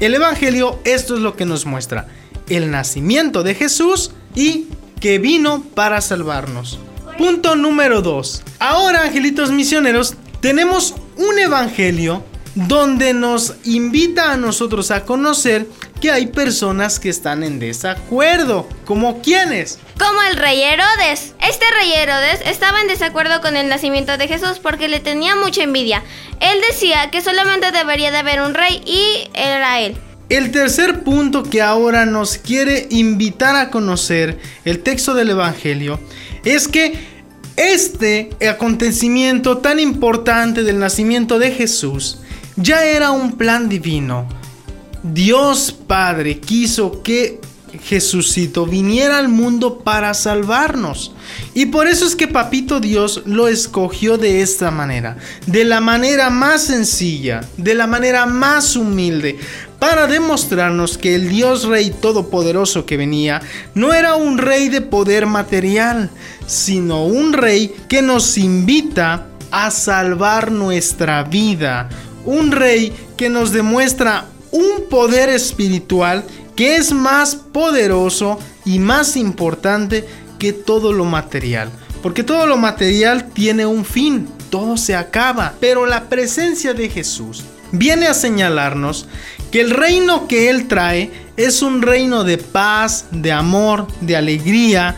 el 0.00 0.14
Evangelio 0.14 0.80
esto 0.84 1.14
es 1.14 1.20
lo 1.20 1.36
que 1.36 1.44
nos 1.44 1.66
muestra. 1.66 2.08
El 2.48 2.70
nacimiento 2.70 3.42
de 3.42 3.54
Jesús 3.54 4.10
y 4.34 4.66
que 5.00 5.18
vino 5.18 5.62
para 5.74 6.00
salvarnos. 6.00 6.78
Punto 7.18 7.56
número 7.56 8.02
2. 8.02 8.42
Ahora, 8.58 9.02
angelitos 9.02 9.52
misioneros, 9.52 10.14
tenemos 10.40 10.94
un 11.16 11.38
evangelio 11.38 12.24
donde 12.54 13.14
nos 13.14 13.54
invita 13.64 14.32
a 14.32 14.36
nosotros 14.36 14.90
a 14.90 15.04
conocer 15.04 15.66
que 16.02 16.10
hay 16.10 16.26
personas 16.26 16.98
que 16.98 17.08
están 17.08 17.44
en 17.44 17.60
desacuerdo. 17.60 18.68
¿Como 18.84 19.22
quiénes? 19.22 19.78
Como 20.00 20.20
el 20.22 20.36
rey 20.36 20.60
Herodes. 20.60 21.34
Este 21.40 21.64
rey 21.78 21.92
Herodes 21.94 22.40
estaba 22.44 22.80
en 22.80 22.88
desacuerdo 22.88 23.40
con 23.40 23.56
el 23.56 23.68
nacimiento 23.68 24.18
de 24.18 24.26
Jesús 24.26 24.58
porque 24.60 24.88
le 24.88 24.98
tenía 24.98 25.36
mucha 25.36 25.62
envidia. 25.62 26.02
Él 26.40 26.58
decía 26.68 27.08
que 27.12 27.22
solamente 27.22 27.70
debería 27.70 28.10
de 28.10 28.18
haber 28.18 28.42
un 28.42 28.52
rey 28.52 28.82
y 28.84 29.30
era 29.32 29.80
él. 29.80 29.96
El 30.28 30.50
tercer 30.50 31.04
punto 31.04 31.44
que 31.44 31.62
ahora 31.62 32.04
nos 32.04 32.36
quiere 32.36 32.88
invitar 32.90 33.54
a 33.54 33.70
conocer 33.70 34.40
el 34.64 34.82
texto 34.82 35.14
del 35.14 35.30
Evangelio 35.30 36.00
es 36.44 36.66
que 36.66 36.98
este 37.54 38.30
acontecimiento 38.50 39.58
tan 39.58 39.78
importante 39.78 40.64
del 40.64 40.80
nacimiento 40.80 41.38
de 41.38 41.52
Jesús 41.52 42.18
ya 42.56 42.84
era 42.84 43.12
un 43.12 43.36
plan 43.36 43.68
divino. 43.68 44.41
Dios 45.02 45.72
Padre 45.86 46.38
quiso 46.38 47.02
que 47.02 47.40
Jesucito 47.80 48.66
viniera 48.66 49.18
al 49.18 49.28
mundo 49.28 49.78
para 49.78 50.14
salvarnos. 50.14 51.14
Y 51.54 51.66
por 51.66 51.86
eso 51.86 52.06
es 52.06 52.14
que 52.14 52.28
Papito 52.28 52.80
Dios 52.80 53.22
lo 53.24 53.48
escogió 53.48 54.18
de 54.18 54.42
esta 54.42 54.70
manera, 54.70 55.16
de 55.46 55.64
la 55.64 55.80
manera 55.80 56.30
más 56.30 56.64
sencilla, 56.64 57.40
de 57.56 57.74
la 57.74 57.86
manera 57.86 58.26
más 58.26 58.76
humilde, 58.76 59.38
para 59.78 60.06
demostrarnos 60.06 60.96
que 60.96 61.14
el 61.14 61.28
Dios 61.28 61.64
Rey 61.64 61.90
Todopoderoso 61.90 62.86
que 62.86 62.96
venía 62.96 63.40
no 63.74 63.92
era 63.92 64.14
un 64.14 64.38
rey 64.38 64.68
de 64.68 64.80
poder 64.80 65.26
material, 65.26 66.10
sino 66.46 67.04
un 67.04 67.32
rey 67.32 67.74
que 67.88 68.02
nos 68.02 68.38
invita 68.38 69.26
a 69.50 69.70
salvar 69.70 70.52
nuestra 70.52 71.24
vida, 71.24 71.88
un 72.24 72.52
rey 72.52 72.92
que 73.16 73.28
nos 73.28 73.50
demuestra 73.50 74.26
un 74.52 74.88
poder 74.88 75.28
espiritual 75.28 76.24
que 76.54 76.76
es 76.76 76.92
más 76.92 77.34
poderoso 77.34 78.38
y 78.64 78.78
más 78.78 79.16
importante 79.16 80.06
que 80.38 80.52
todo 80.52 80.92
lo 80.92 81.04
material. 81.04 81.70
Porque 82.02 82.22
todo 82.22 82.46
lo 82.46 82.56
material 82.56 83.30
tiene 83.32 83.66
un 83.66 83.84
fin, 83.84 84.28
todo 84.50 84.76
se 84.76 84.94
acaba. 84.94 85.54
Pero 85.60 85.86
la 85.86 86.08
presencia 86.08 86.74
de 86.74 86.88
Jesús 86.88 87.42
viene 87.72 88.06
a 88.06 88.14
señalarnos 88.14 89.08
que 89.50 89.60
el 89.60 89.70
reino 89.70 90.28
que 90.28 90.50
Él 90.50 90.68
trae 90.68 91.10
es 91.36 91.62
un 91.62 91.82
reino 91.82 92.24
de 92.24 92.38
paz, 92.38 93.06
de 93.10 93.32
amor, 93.32 93.86
de 94.00 94.16
alegría, 94.16 94.96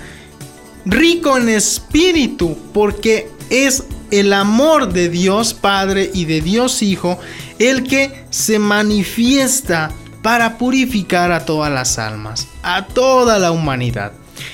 rico 0.84 1.36
en 1.36 1.48
espíritu, 1.48 2.56
porque 2.72 3.28
es 3.50 3.84
el 4.18 4.32
amor 4.32 4.92
de 4.92 5.08
Dios 5.08 5.54
Padre 5.54 6.10
y 6.12 6.24
de 6.24 6.40
Dios 6.40 6.82
Hijo 6.82 7.18
el 7.58 7.84
que 7.84 8.24
se 8.30 8.58
manifiesta 8.58 9.90
para 10.22 10.56
purificar 10.58 11.32
a 11.32 11.44
todas 11.44 11.72
las 11.72 11.98
almas, 11.98 12.48
a 12.62 12.86
toda 12.86 13.38
la 13.38 13.52
humanidad. 13.52 14.12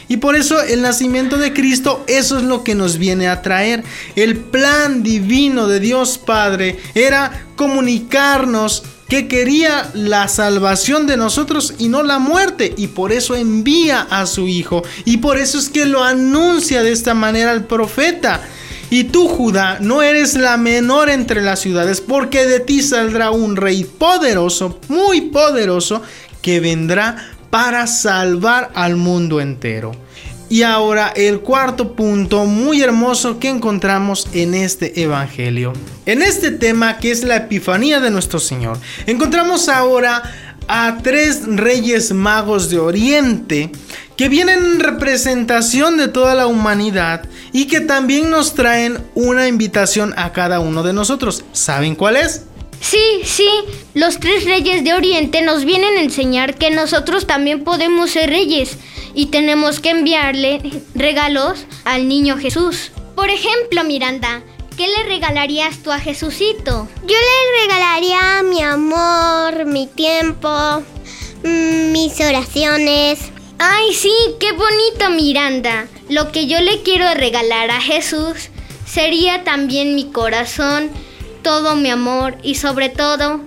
Y 0.09 0.17
por 0.17 0.35
eso 0.37 0.61
el 0.63 0.83
nacimiento 0.83 1.37
de 1.37 1.53
Cristo, 1.53 2.05
eso 2.09 2.39
es 2.39 2.43
lo 2.43 2.65
que 2.65 2.75
nos 2.75 2.99
viene 2.99 3.29
a 3.29 3.43
traer. 3.43 3.85
El 4.17 4.37
plan 4.37 5.03
divino 5.03 5.69
de 5.69 5.81
Dios 5.81 6.19
Padre 6.19 6.79
era 6.95 7.47
comunicarnos 7.57 8.83
que 9.09 9.27
quería 9.27 9.91
la 9.95 10.29
salvación 10.29 11.07
de 11.07 11.17
nosotros 11.17 11.75
y 11.79 11.89
no 11.89 12.03
la 12.03 12.19
muerte. 12.19 12.75
Y 12.77 12.89
por 12.89 13.13
eso 13.13 13.35
envía 13.35 14.03
a 14.03 14.27
su 14.27 14.49
Hijo. 14.49 14.83
Y 15.05 15.19
por 15.19 15.39
eso 15.39 15.59
es 15.59 15.69
que 15.69 15.87
lo 15.87 16.03
anuncia 16.03 16.83
de 16.83 16.93
esta 16.93 17.15
manera 17.15 17.53
el 17.53 17.65
profeta. 17.65 18.41
Y 18.91 19.05
tú, 19.05 19.29
Judá, 19.29 19.79
no 19.81 20.03
eres 20.03 20.35
la 20.35 20.57
menor 20.57 21.11
entre 21.11 21.43
las 21.43 21.61
ciudades, 21.61 22.01
porque 22.01 22.45
de 22.45 22.59
ti 22.59 22.83
saldrá 22.83 23.31
un 23.31 23.55
rey 23.55 23.85
poderoso, 23.85 24.81
muy 24.89 25.21
poderoso, 25.23 26.03
que 26.43 26.59
vendrá 26.59 27.17
para 27.51 27.87
salvar 27.87 28.71
al 28.75 28.97
mundo 28.97 29.41
entero. 29.41 29.93
Y 30.49 30.63
ahora 30.63 31.13
el 31.15 31.41
cuarto 31.41 31.95
punto 31.95 32.45
muy 32.45 32.83
hermoso 32.83 33.39
que 33.39 33.49
encontramos 33.49 34.27
en 34.33 34.55
este 34.55 35.01
Evangelio. 35.01 35.73
En 36.07 36.23
este 36.23 36.51
tema 36.51 36.99
que 36.99 37.13
es 37.13 37.23
la 37.23 37.37
Epifanía 37.37 38.01
de 38.01 38.11
nuestro 38.11 38.41
Señor. 38.41 38.77
Encontramos 39.07 39.69
ahora 39.69 40.23
a 40.67 40.99
tres 41.03 41.43
reyes 41.47 42.13
magos 42.13 42.69
de 42.69 42.81
Oriente 42.81 43.71
que 44.17 44.29
vienen 44.29 44.59
en 44.59 44.81
representación 44.81 45.97
de 45.97 46.09
toda 46.09 46.35
la 46.35 46.49
humanidad 46.49 47.23
y 47.53 47.67
que 47.67 47.81
también 47.81 48.31
nos 48.31 48.55
traen 48.55 48.99
una 49.15 49.49
invitación 49.49 50.15
a 50.17 50.33
cada 50.33 50.61
uno 50.61 50.83
de 50.83 50.93
nosotros. 50.93 51.45
¿Saben 51.53 51.95
cuál 51.95 52.17
es? 52.17 52.47
Sí, 52.81 53.21
sí, 53.25 53.49
los 53.95 54.21
tres 54.21 54.45
reyes 54.45 54.83
de 54.85 54.95
Oriente 54.95 55.43
nos 55.43 55.65
vienen 55.65 55.99
a 55.99 56.03
enseñar 56.03 56.55
que 56.55 56.71
nosotros 56.71 57.27
también 57.27 57.63
podemos 57.63 58.11
ser 58.11 58.31
reyes 58.31 58.79
y 59.15 59.27
tenemos 59.27 59.81
que 59.81 59.91
enviarle 59.91 60.83
regalos 60.95 61.67
al 61.85 62.09
niño 62.09 62.39
Jesús. 62.39 62.91
Por 63.15 63.29
ejemplo, 63.29 63.85
Miranda, 63.85 64.43
¿qué 64.79 64.87
le 64.87 65.03
regalarías 65.03 65.83
tú 65.83 65.93
a 65.93 65.99
Jesucito? 65.99 66.89
Yo 67.03 67.17
le 67.17 67.63
regalaría 67.63 68.43
mi 68.45 68.63
amor, 68.63 69.67
mi 69.67 69.87
tiempo, 69.87 70.83
mm, 71.45 71.93
mis 71.93 72.19
oraciones, 72.21 73.19
Ay, 73.63 73.93
sí, 73.93 74.11
qué 74.41 74.53
bonito 74.53 75.11
Miranda. 75.11 75.87
Lo 76.09 76.33
que 76.33 76.47
yo 76.47 76.63
le 76.63 76.83
quiero 76.83 77.13
regalar 77.13 77.71
a 77.71 77.79
Jesús 77.83 78.49
sería 78.87 79.45
también 79.45 79.95
mi 79.95 80.11
corazón, 80.11 80.89
todo 81.43 81.77
mi 81.77 81.91
amor 81.91 82.39
y 82.43 82.55
sobre 82.55 82.89
todo 82.89 83.43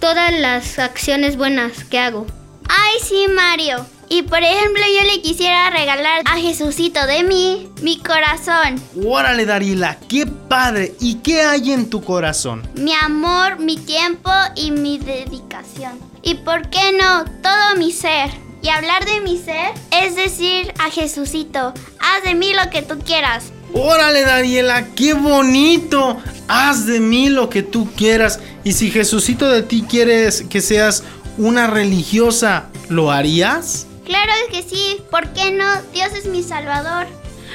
todas 0.00 0.32
las 0.32 0.78
acciones 0.78 1.36
buenas 1.36 1.84
que 1.84 1.98
hago. 1.98 2.26
Ay, 2.66 2.96
sí, 3.06 3.26
Mario. 3.28 3.84
Y 4.08 4.22
por 4.22 4.42
ejemplo, 4.42 4.82
yo 4.86 5.04
le 5.04 5.20
quisiera 5.20 5.68
regalar 5.68 6.22
a 6.24 6.38
Jesucito 6.38 7.06
de 7.06 7.24
mí 7.24 7.68
mi 7.82 7.98
corazón. 7.98 8.80
Órale, 9.06 9.44
Darila, 9.44 9.98
qué 10.08 10.24
padre. 10.24 10.94
¿Y 10.98 11.16
qué 11.16 11.42
hay 11.42 11.72
en 11.72 11.90
tu 11.90 12.02
corazón? 12.02 12.66
Mi 12.74 12.94
amor, 12.94 13.58
mi 13.58 13.76
tiempo 13.76 14.30
y 14.56 14.70
mi 14.70 14.96
dedicación. 14.96 16.00
Y 16.22 16.36
por 16.36 16.70
qué 16.70 16.96
no, 16.98 17.26
todo 17.42 17.76
mi 17.76 17.92
ser. 17.92 18.47
Y 18.60 18.68
hablar 18.68 19.04
de 19.04 19.20
mi 19.20 19.38
ser 19.38 19.72
es 19.90 20.16
decir 20.16 20.72
a 20.78 20.90
Jesucito, 20.90 21.72
haz 22.00 22.24
de 22.24 22.34
mí 22.34 22.52
lo 22.54 22.70
que 22.70 22.82
tú 22.82 22.98
quieras. 22.98 23.52
Órale, 23.72 24.22
Daniela, 24.22 24.88
qué 24.94 25.14
bonito. 25.14 26.16
Haz 26.48 26.86
de 26.86 27.00
mí 27.00 27.28
lo 27.28 27.48
que 27.50 27.62
tú 27.62 27.90
quieras. 27.94 28.40
Y 28.64 28.72
si 28.72 28.90
Jesucito 28.90 29.48
de 29.48 29.62
ti 29.62 29.84
quieres 29.88 30.44
que 30.48 30.60
seas 30.60 31.04
una 31.36 31.66
religiosa, 31.66 32.66
¿lo 32.88 33.10
harías? 33.10 33.86
Claro 34.04 34.32
que 34.50 34.62
sí, 34.62 34.96
¿por 35.10 35.32
qué 35.34 35.52
no? 35.52 35.66
Dios 35.92 36.12
es 36.14 36.26
mi 36.26 36.42
salvador. 36.42 37.06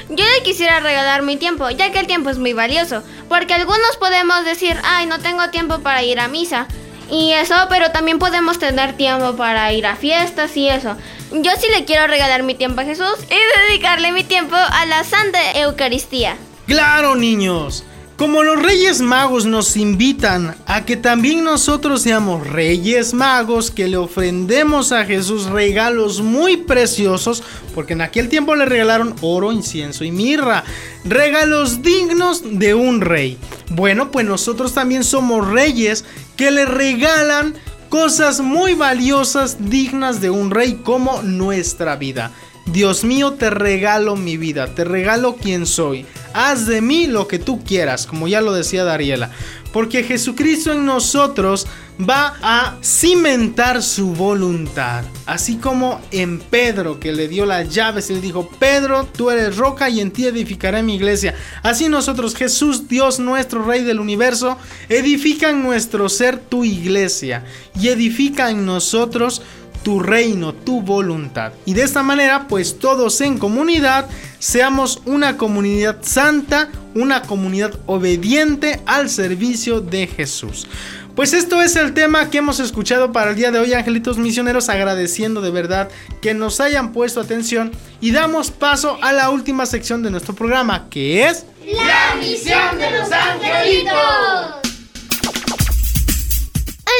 Yo 0.08 0.24
le 0.24 0.42
quisiera 0.42 0.80
regalar 0.80 1.22
mi 1.22 1.36
tiempo, 1.36 1.68
ya 1.70 1.90
que 1.90 1.98
el 1.98 2.06
tiempo 2.06 2.30
es 2.30 2.38
muy 2.38 2.52
valioso, 2.52 3.02
porque 3.28 3.54
algunos 3.54 3.96
podemos 3.98 4.44
decir, 4.44 4.76
ay, 4.84 5.06
no 5.06 5.18
tengo 5.18 5.48
tiempo 5.50 5.80
para 5.80 6.02
ir 6.02 6.20
a 6.20 6.28
misa, 6.28 6.68
y 7.10 7.32
eso, 7.32 7.54
pero 7.68 7.90
también 7.90 8.18
podemos 8.18 8.58
tener 8.58 8.96
tiempo 8.96 9.36
para 9.36 9.72
ir 9.72 9.86
a 9.86 9.96
fiestas 9.96 10.56
y 10.56 10.68
eso. 10.68 10.96
Yo 11.32 11.50
sí 11.58 11.66
le 11.76 11.84
quiero 11.84 12.06
regalar 12.06 12.42
mi 12.42 12.54
tiempo 12.54 12.80
a 12.80 12.84
Jesús 12.84 13.16
y 13.30 13.68
dedicarle 13.68 14.12
mi 14.12 14.24
tiempo 14.24 14.56
a 14.56 14.86
la 14.86 15.04
Santa 15.04 15.38
Eucaristía. 15.52 16.36
Claro, 16.66 17.14
niños. 17.14 17.84
Como 18.16 18.44
los 18.44 18.62
Reyes 18.62 19.00
Magos 19.00 19.44
nos 19.44 19.76
invitan 19.76 20.54
a 20.66 20.84
que 20.84 20.96
también 20.96 21.42
nosotros 21.42 22.02
seamos 22.02 22.46
Reyes 22.46 23.12
Magos, 23.12 23.72
que 23.72 23.88
le 23.88 23.96
ofrendemos 23.96 24.92
a 24.92 25.04
Jesús 25.04 25.46
regalos 25.46 26.20
muy 26.20 26.56
preciosos, 26.56 27.42
porque 27.74 27.94
en 27.94 28.02
aquel 28.02 28.28
tiempo 28.28 28.54
le 28.54 28.66
regalaron 28.66 29.16
oro, 29.20 29.50
incienso 29.50 30.04
y 30.04 30.12
mirra, 30.12 30.62
regalos 31.04 31.82
dignos 31.82 32.42
de 32.44 32.74
un 32.74 33.00
rey. 33.00 33.36
Bueno, 33.70 34.12
pues 34.12 34.24
nosotros 34.24 34.74
también 34.74 35.02
somos 35.02 35.48
reyes 35.50 36.04
que 36.36 36.52
le 36.52 36.66
regalan 36.66 37.54
cosas 37.88 38.40
muy 38.40 38.74
valiosas, 38.74 39.56
dignas 39.58 40.20
de 40.20 40.30
un 40.30 40.52
rey 40.52 40.74
como 40.84 41.20
nuestra 41.22 41.96
vida. 41.96 42.30
Dios 42.66 43.04
mío, 43.04 43.32
te 43.34 43.50
regalo 43.50 44.16
mi 44.16 44.36
vida, 44.36 44.74
te 44.74 44.84
regalo 44.84 45.36
quien 45.36 45.66
soy. 45.66 46.06
Haz 46.32 46.66
de 46.66 46.80
mí 46.80 47.06
lo 47.06 47.28
que 47.28 47.38
tú 47.38 47.62
quieras, 47.62 48.06
como 48.06 48.26
ya 48.26 48.40
lo 48.40 48.52
decía 48.52 48.84
Dariela. 48.84 49.30
Porque 49.72 50.04
Jesucristo 50.04 50.72
en 50.72 50.86
nosotros 50.86 51.66
va 51.98 52.36
a 52.42 52.76
cimentar 52.82 53.82
su 53.82 54.14
voluntad. 54.14 55.04
Así 55.26 55.56
como 55.56 56.00
en 56.10 56.38
Pedro 56.38 56.98
que 56.98 57.12
le 57.12 57.28
dio 57.28 57.44
las 57.46 57.72
llaves, 57.72 58.10
él 58.10 58.20
dijo, 58.20 58.48
Pedro, 58.58 59.04
tú 59.04 59.30
eres 59.30 59.56
roca 59.56 59.88
y 59.88 60.00
en 60.00 60.10
ti 60.10 60.26
edificaré 60.26 60.82
mi 60.82 60.94
iglesia. 60.96 61.34
Así 61.62 61.88
nosotros, 61.88 62.34
Jesús, 62.34 62.88
Dios 62.88 63.18
nuestro 63.18 63.64
Rey 63.64 63.82
del 63.82 64.00
universo, 64.00 64.58
edifica 64.88 65.50
en 65.50 65.62
nuestro 65.62 66.08
ser 66.08 66.38
tu 66.38 66.64
iglesia 66.64 67.44
y 67.78 67.88
edifica 67.88 68.50
en 68.50 68.64
nosotros 68.64 69.42
tu 69.84 70.00
reino, 70.00 70.52
tu 70.52 70.80
voluntad. 70.80 71.52
Y 71.64 71.74
de 71.74 71.82
esta 71.82 72.02
manera, 72.02 72.48
pues 72.48 72.80
todos 72.80 73.20
en 73.20 73.38
comunidad 73.38 74.06
seamos 74.40 75.00
una 75.04 75.36
comunidad 75.36 75.98
santa, 76.00 76.70
una 76.94 77.22
comunidad 77.22 77.78
obediente 77.86 78.80
al 78.86 79.08
servicio 79.08 79.80
de 79.80 80.08
Jesús. 80.08 80.66
Pues 81.14 81.32
esto 81.32 81.62
es 81.62 81.76
el 81.76 81.94
tema 81.94 82.28
que 82.28 82.38
hemos 82.38 82.58
escuchado 82.58 83.12
para 83.12 83.30
el 83.30 83.36
día 83.36 83.52
de 83.52 83.60
hoy, 83.60 83.72
angelitos 83.72 84.18
misioneros, 84.18 84.68
agradeciendo 84.68 85.40
de 85.40 85.52
verdad 85.52 85.88
que 86.20 86.34
nos 86.34 86.60
hayan 86.60 86.92
puesto 86.92 87.20
atención 87.20 87.70
y 88.00 88.10
damos 88.10 88.50
paso 88.50 88.98
a 89.00 89.12
la 89.12 89.30
última 89.30 89.64
sección 89.64 90.02
de 90.02 90.10
nuestro 90.10 90.34
programa, 90.34 90.88
que 90.90 91.28
es... 91.28 91.46
La 91.64 92.16
misión 92.18 92.78
de 92.78 92.90
los 92.90 93.12
angelitos. 93.12 94.73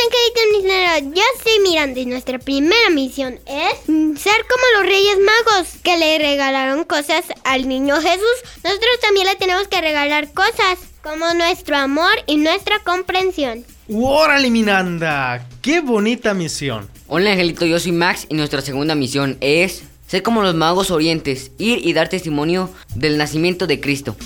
Hola, 0.06 0.58
misioneros, 0.58 1.14
yo 1.16 1.22
soy 1.42 1.62
Miranda 1.62 2.00
y 2.00 2.04
nuestra 2.04 2.38
primera 2.38 2.90
misión 2.90 3.40
es 3.46 3.78
ser 4.20 4.34
como 4.48 4.62
los 4.76 4.86
Reyes 4.86 5.16
Magos 5.18 5.68
que 5.82 5.96
le 5.96 6.18
regalaron 6.18 6.84
cosas 6.84 7.24
al 7.44 7.66
niño 7.68 7.96
Jesús. 8.02 8.36
Nosotros 8.62 9.00
también 9.00 9.26
le 9.26 9.36
tenemos 9.36 9.66
que 9.68 9.80
regalar 9.80 10.30
cosas 10.32 10.78
como 11.02 11.32
nuestro 11.32 11.76
amor 11.76 12.12
y 12.26 12.36
nuestra 12.36 12.80
comprensión. 12.80 13.64
¡Órale, 13.90 14.50
Miranda! 14.50 15.48
¡Qué 15.62 15.80
bonita 15.80 16.34
misión! 16.34 16.90
Hola 17.06 17.30
Angelito, 17.30 17.64
yo 17.64 17.80
soy 17.80 17.92
Max 17.92 18.26
y 18.28 18.34
nuestra 18.34 18.60
segunda 18.60 18.94
misión 18.94 19.38
es 19.40 19.84
ser 20.06 20.22
como 20.22 20.42
los 20.42 20.54
magos 20.54 20.90
orientes, 20.90 21.50
ir 21.56 21.86
y 21.86 21.94
dar 21.94 22.10
testimonio 22.10 22.68
del 22.94 23.16
nacimiento 23.16 23.66
de 23.66 23.80
Cristo. 23.80 24.16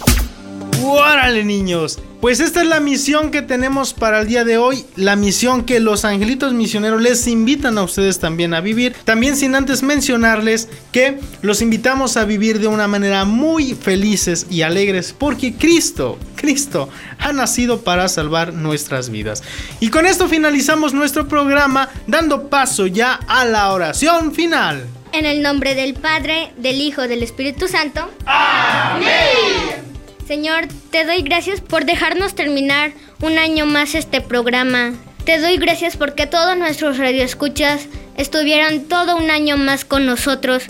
¡Órale, 0.89 1.45
niños! 1.45 1.99
Pues 2.23 2.41
esta 2.41 2.63
es 2.63 2.67
la 2.67 2.81
misión 2.81 3.31
que 3.31 3.43
tenemos 3.43 3.93
para 3.93 4.21
el 4.21 4.27
día 4.27 4.45
de 4.45 4.57
hoy, 4.57 4.85
la 4.97 5.17
misión 5.17 5.65
que 5.65 5.81
los 5.81 6.07
angelitos 6.07 6.55
misioneros 6.55 7.01
les 7.03 7.27
invitan 7.29 7.77
a 7.79 7.85
ustedes 7.85 8.19
también 8.19 8.55
a 8.55 8.61
vivir. 8.61 8.97
También 9.05 9.37
sin 9.37 9.55
antes 9.55 9.83
mencionarles 9.83 10.69
que 10.91 11.21
los 11.43 11.61
invitamos 11.61 12.17
a 12.17 12.25
vivir 12.25 12.59
de 12.59 12.67
una 12.67 12.89
manera 12.89 13.25
muy 13.25 13.75
felices 13.75 14.47
y 14.51 14.63
alegres 14.63 15.15
porque 15.17 15.55
Cristo, 15.55 16.19
Cristo 16.35 16.89
ha 17.19 17.33
nacido 17.33 17.83
para 17.83 18.09
salvar 18.09 18.55
nuestras 18.55 19.11
vidas. 19.11 19.43
Y 19.79 19.91
con 19.91 20.07
esto 20.07 20.27
finalizamos 20.27 20.95
nuestro 20.95 21.29
programa 21.29 21.91
dando 22.07 22.49
paso 22.49 22.87
ya 22.87 23.21
a 23.29 23.45
la 23.45 23.73
oración 23.73 24.35
final. 24.35 24.87
En 25.13 25.27
el 25.27 25.43
nombre 25.43 25.75
del 25.75 25.95
Padre, 25.95 26.53
del 26.57 26.81
Hijo, 26.81 27.03
del 27.03 27.23
Espíritu 27.23 27.69
Santo. 27.69 28.11
Amén. 28.27 29.88
Señor, 30.29 30.69
te 30.91 31.07
doy 31.07 31.23
gracias 31.23 31.63
por 31.63 31.87
dejarnos 31.87 32.35
terminar 32.35 32.93
un 33.23 33.39
año 33.39 33.65
más 33.65 33.95
este 33.95 34.21
programa. 34.21 34.93
Te 35.25 35.39
doy 35.39 35.57
gracias 35.57 35.97
porque 35.97 36.27
todos 36.27 36.55
nuestros 36.55 36.99
radioescuchas 36.99 37.87
estuvieron 38.19 38.85
todo 38.89 39.17
un 39.17 39.31
año 39.31 39.57
más 39.57 39.87
con 39.87 40.05
nosotros, 40.05 40.65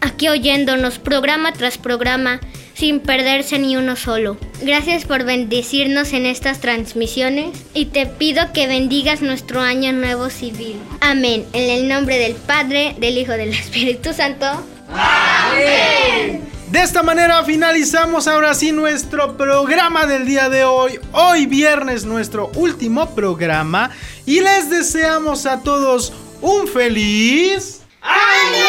aquí 0.00 0.28
oyéndonos 0.28 0.98
programa 0.98 1.52
tras 1.52 1.78
programa, 1.78 2.40
sin 2.74 2.98
perderse 2.98 3.60
ni 3.60 3.76
uno 3.76 3.94
solo. 3.94 4.36
Gracias 4.62 5.04
por 5.04 5.22
bendecirnos 5.22 6.12
en 6.12 6.26
estas 6.26 6.60
transmisiones 6.60 7.50
y 7.72 7.84
te 7.86 8.06
pido 8.06 8.52
que 8.52 8.66
bendigas 8.66 9.22
nuestro 9.22 9.60
año 9.60 9.92
nuevo 9.92 10.28
civil. 10.28 10.74
Amén. 11.00 11.46
En 11.52 11.70
el 11.70 11.86
nombre 11.86 12.18
del 12.18 12.34
Padre, 12.34 12.96
del 12.98 13.16
Hijo, 13.16 13.30
del 13.30 13.50
Espíritu 13.50 14.12
Santo. 14.12 14.46
Amén. 14.92 16.53
De 16.70 16.82
esta 16.82 17.02
manera 17.02 17.44
finalizamos 17.44 18.26
ahora 18.26 18.54
sí 18.54 18.72
nuestro 18.72 19.36
programa 19.36 20.06
del 20.06 20.26
día 20.26 20.48
de 20.48 20.64
hoy. 20.64 20.98
Hoy 21.12 21.46
viernes 21.46 22.04
nuestro 22.04 22.50
último 22.56 23.14
programa 23.14 23.90
y 24.26 24.40
les 24.40 24.70
deseamos 24.70 25.46
a 25.46 25.62
todos 25.62 26.12
un 26.40 26.66
feliz 26.66 27.80
año 28.00 28.66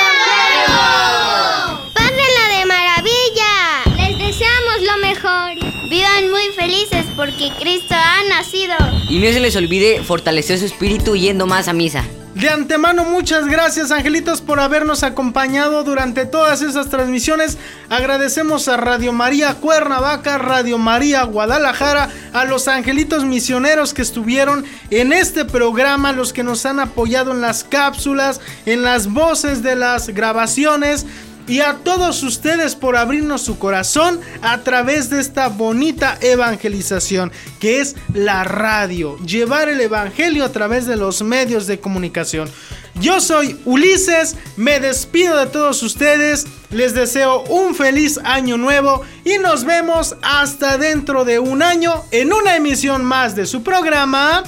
nuevo. 0.67 1.91
¡Pásenla 1.93 2.59
de 2.59 2.65
maravilla! 2.65 3.83
Les 3.97 4.17
deseamos 4.17 4.81
lo 4.81 4.97
mejor. 4.97 5.51
Vivan 5.89 6.14
felices 6.53 7.05
porque 7.15 7.51
Cristo 7.59 7.95
ha 7.95 8.23
nacido. 8.29 8.75
Y 9.09 9.19
no 9.19 9.31
se 9.31 9.39
les 9.39 9.55
olvide 9.55 10.03
fortalecer 10.03 10.59
su 10.59 10.65
espíritu 10.65 11.15
yendo 11.15 11.47
más 11.47 11.67
a 11.67 11.73
misa. 11.73 12.03
De 12.35 12.49
antemano, 12.49 13.05
muchas 13.05 13.47
gracias, 13.47 13.91
angelitos, 13.91 14.41
por 14.41 14.59
habernos 14.59 15.03
acompañado 15.03 15.85
durante 15.85 16.25
todas 16.25 16.61
esas 16.61 16.89
transmisiones. 16.89 17.57
Agradecemos 17.87 18.67
a 18.67 18.75
Radio 18.75 19.13
María 19.13 19.53
Cuernavaca, 19.53 20.37
Radio 20.37 20.77
María 20.77 21.23
Guadalajara, 21.23 22.09
a 22.33 22.43
los 22.43 22.67
angelitos 22.67 23.23
misioneros 23.23 23.93
que 23.93 24.01
estuvieron 24.01 24.65
en 24.89 25.13
este 25.13 25.45
programa, 25.45 26.11
los 26.11 26.33
que 26.33 26.43
nos 26.43 26.65
han 26.65 26.81
apoyado 26.81 27.31
en 27.31 27.39
las 27.39 27.63
cápsulas, 27.63 28.41
en 28.65 28.81
las 28.83 29.07
voces 29.07 29.63
de 29.63 29.77
las 29.77 30.09
grabaciones 30.09 31.05
y 31.47 31.59
a 31.59 31.75
todos 31.83 32.23
ustedes 32.23 32.75
por 32.75 32.95
abrirnos 32.95 33.41
su 33.41 33.59
corazón 33.59 34.19
a 34.41 34.61
través 34.61 35.09
de 35.09 35.19
esta 35.19 35.47
bonita 35.47 36.17
evangelización 36.21 37.31
que 37.59 37.81
es 37.81 37.95
la 38.13 38.43
radio, 38.43 39.17
llevar 39.19 39.69
el 39.69 39.81
evangelio 39.81 40.43
a 40.43 40.51
través 40.51 40.85
de 40.85 40.95
los 40.95 41.21
medios 41.21 41.67
de 41.67 41.79
comunicación. 41.79 42.49
Yo 42.95 43.19
soy 43.19 43.59
Ulises, 43.65 44.35
me 44.55 44.79
despido 44.79 45.37
de 45.37 45.47
todos 45.47 45.83
ustedes, 45.83 46.45
les 46.69 46.93
deseo 46.93 47.41
un 47.43 47.75
feliz 47.75 48.17
año 48.23 48.57
nuevo 48.57 49.01
y 49.25 49.37
nos 49.37 49.65
vemos 49.65 50.15
hasta 50.21 50.77
dentro 50.77 51.25
de 51.25 51.39
un 51.39 51.61
año 51.61 52.05
en 52.11 52.31
una 52.31 52.55
emisión 52.55 53.03
más 53.03 53.35
de 53.35 53.45
su 53.47 53.63
programa 53.63 54.43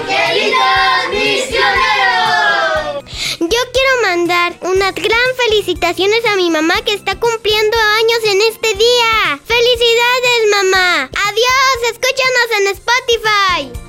Angelitos 0.00 1.10
Misioneros. 1.10 2.56
Yo 3.40 3.60
quiero 3.72 4.02
mandar 4.02 4.58
unas 4.62 4.94
gran 4.94 5.36
felicitaciones 5.46 6.24
a 6.32 6.36
mi 6.36 6.50
mamá 6.50 6.74
que 6.84 6.94
está 6.94 7.20
cumpliendo 7.20 7.76
años 7.76 8.18
en 8.24 8.40
este 8.40 8.74
día. 8.74 9.38
¡Felicidades, 9.44 10.50
mamá! 10.50 11.02
¡Adiós! 11.02 11.90
Escúchanos 11.90 12.48
en 12.58 12.66
Spotify. 12.68 13.85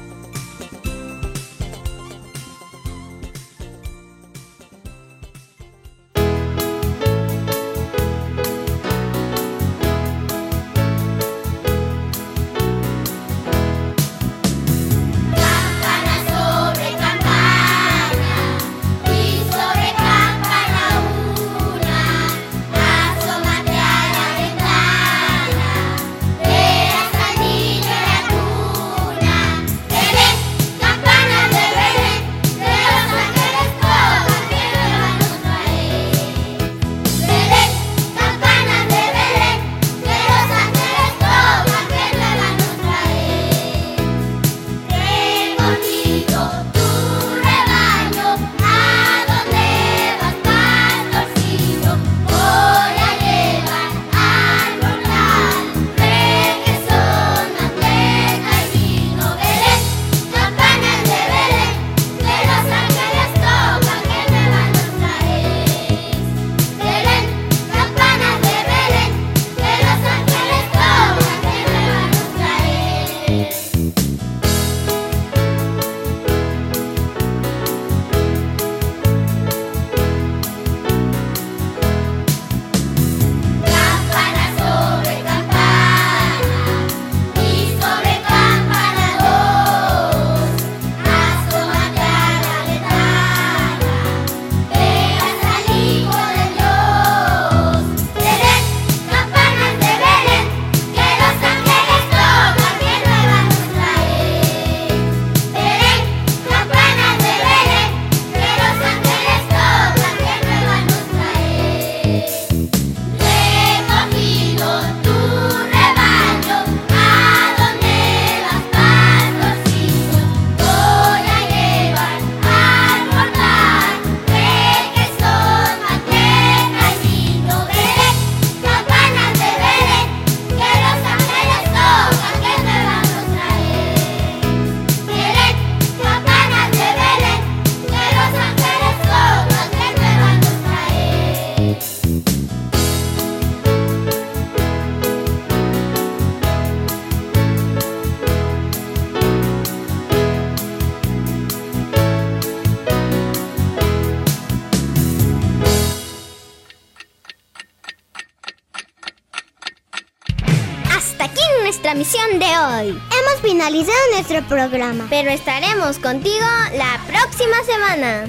finalizado 163.67 163.97
nuestro 164.13 164.41
programa, 164.43 165.07
pero 165.09 165.29
estaremos 165.29 165.99
contigo 165.99 166.45
la 166.75 167.01
próxima 167.05 167.57
semana. 167.65 168.23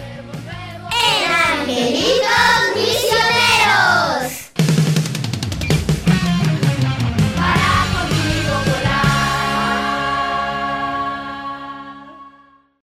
Angelitos 1.60 2.74
Misioneros! 2.74 4.17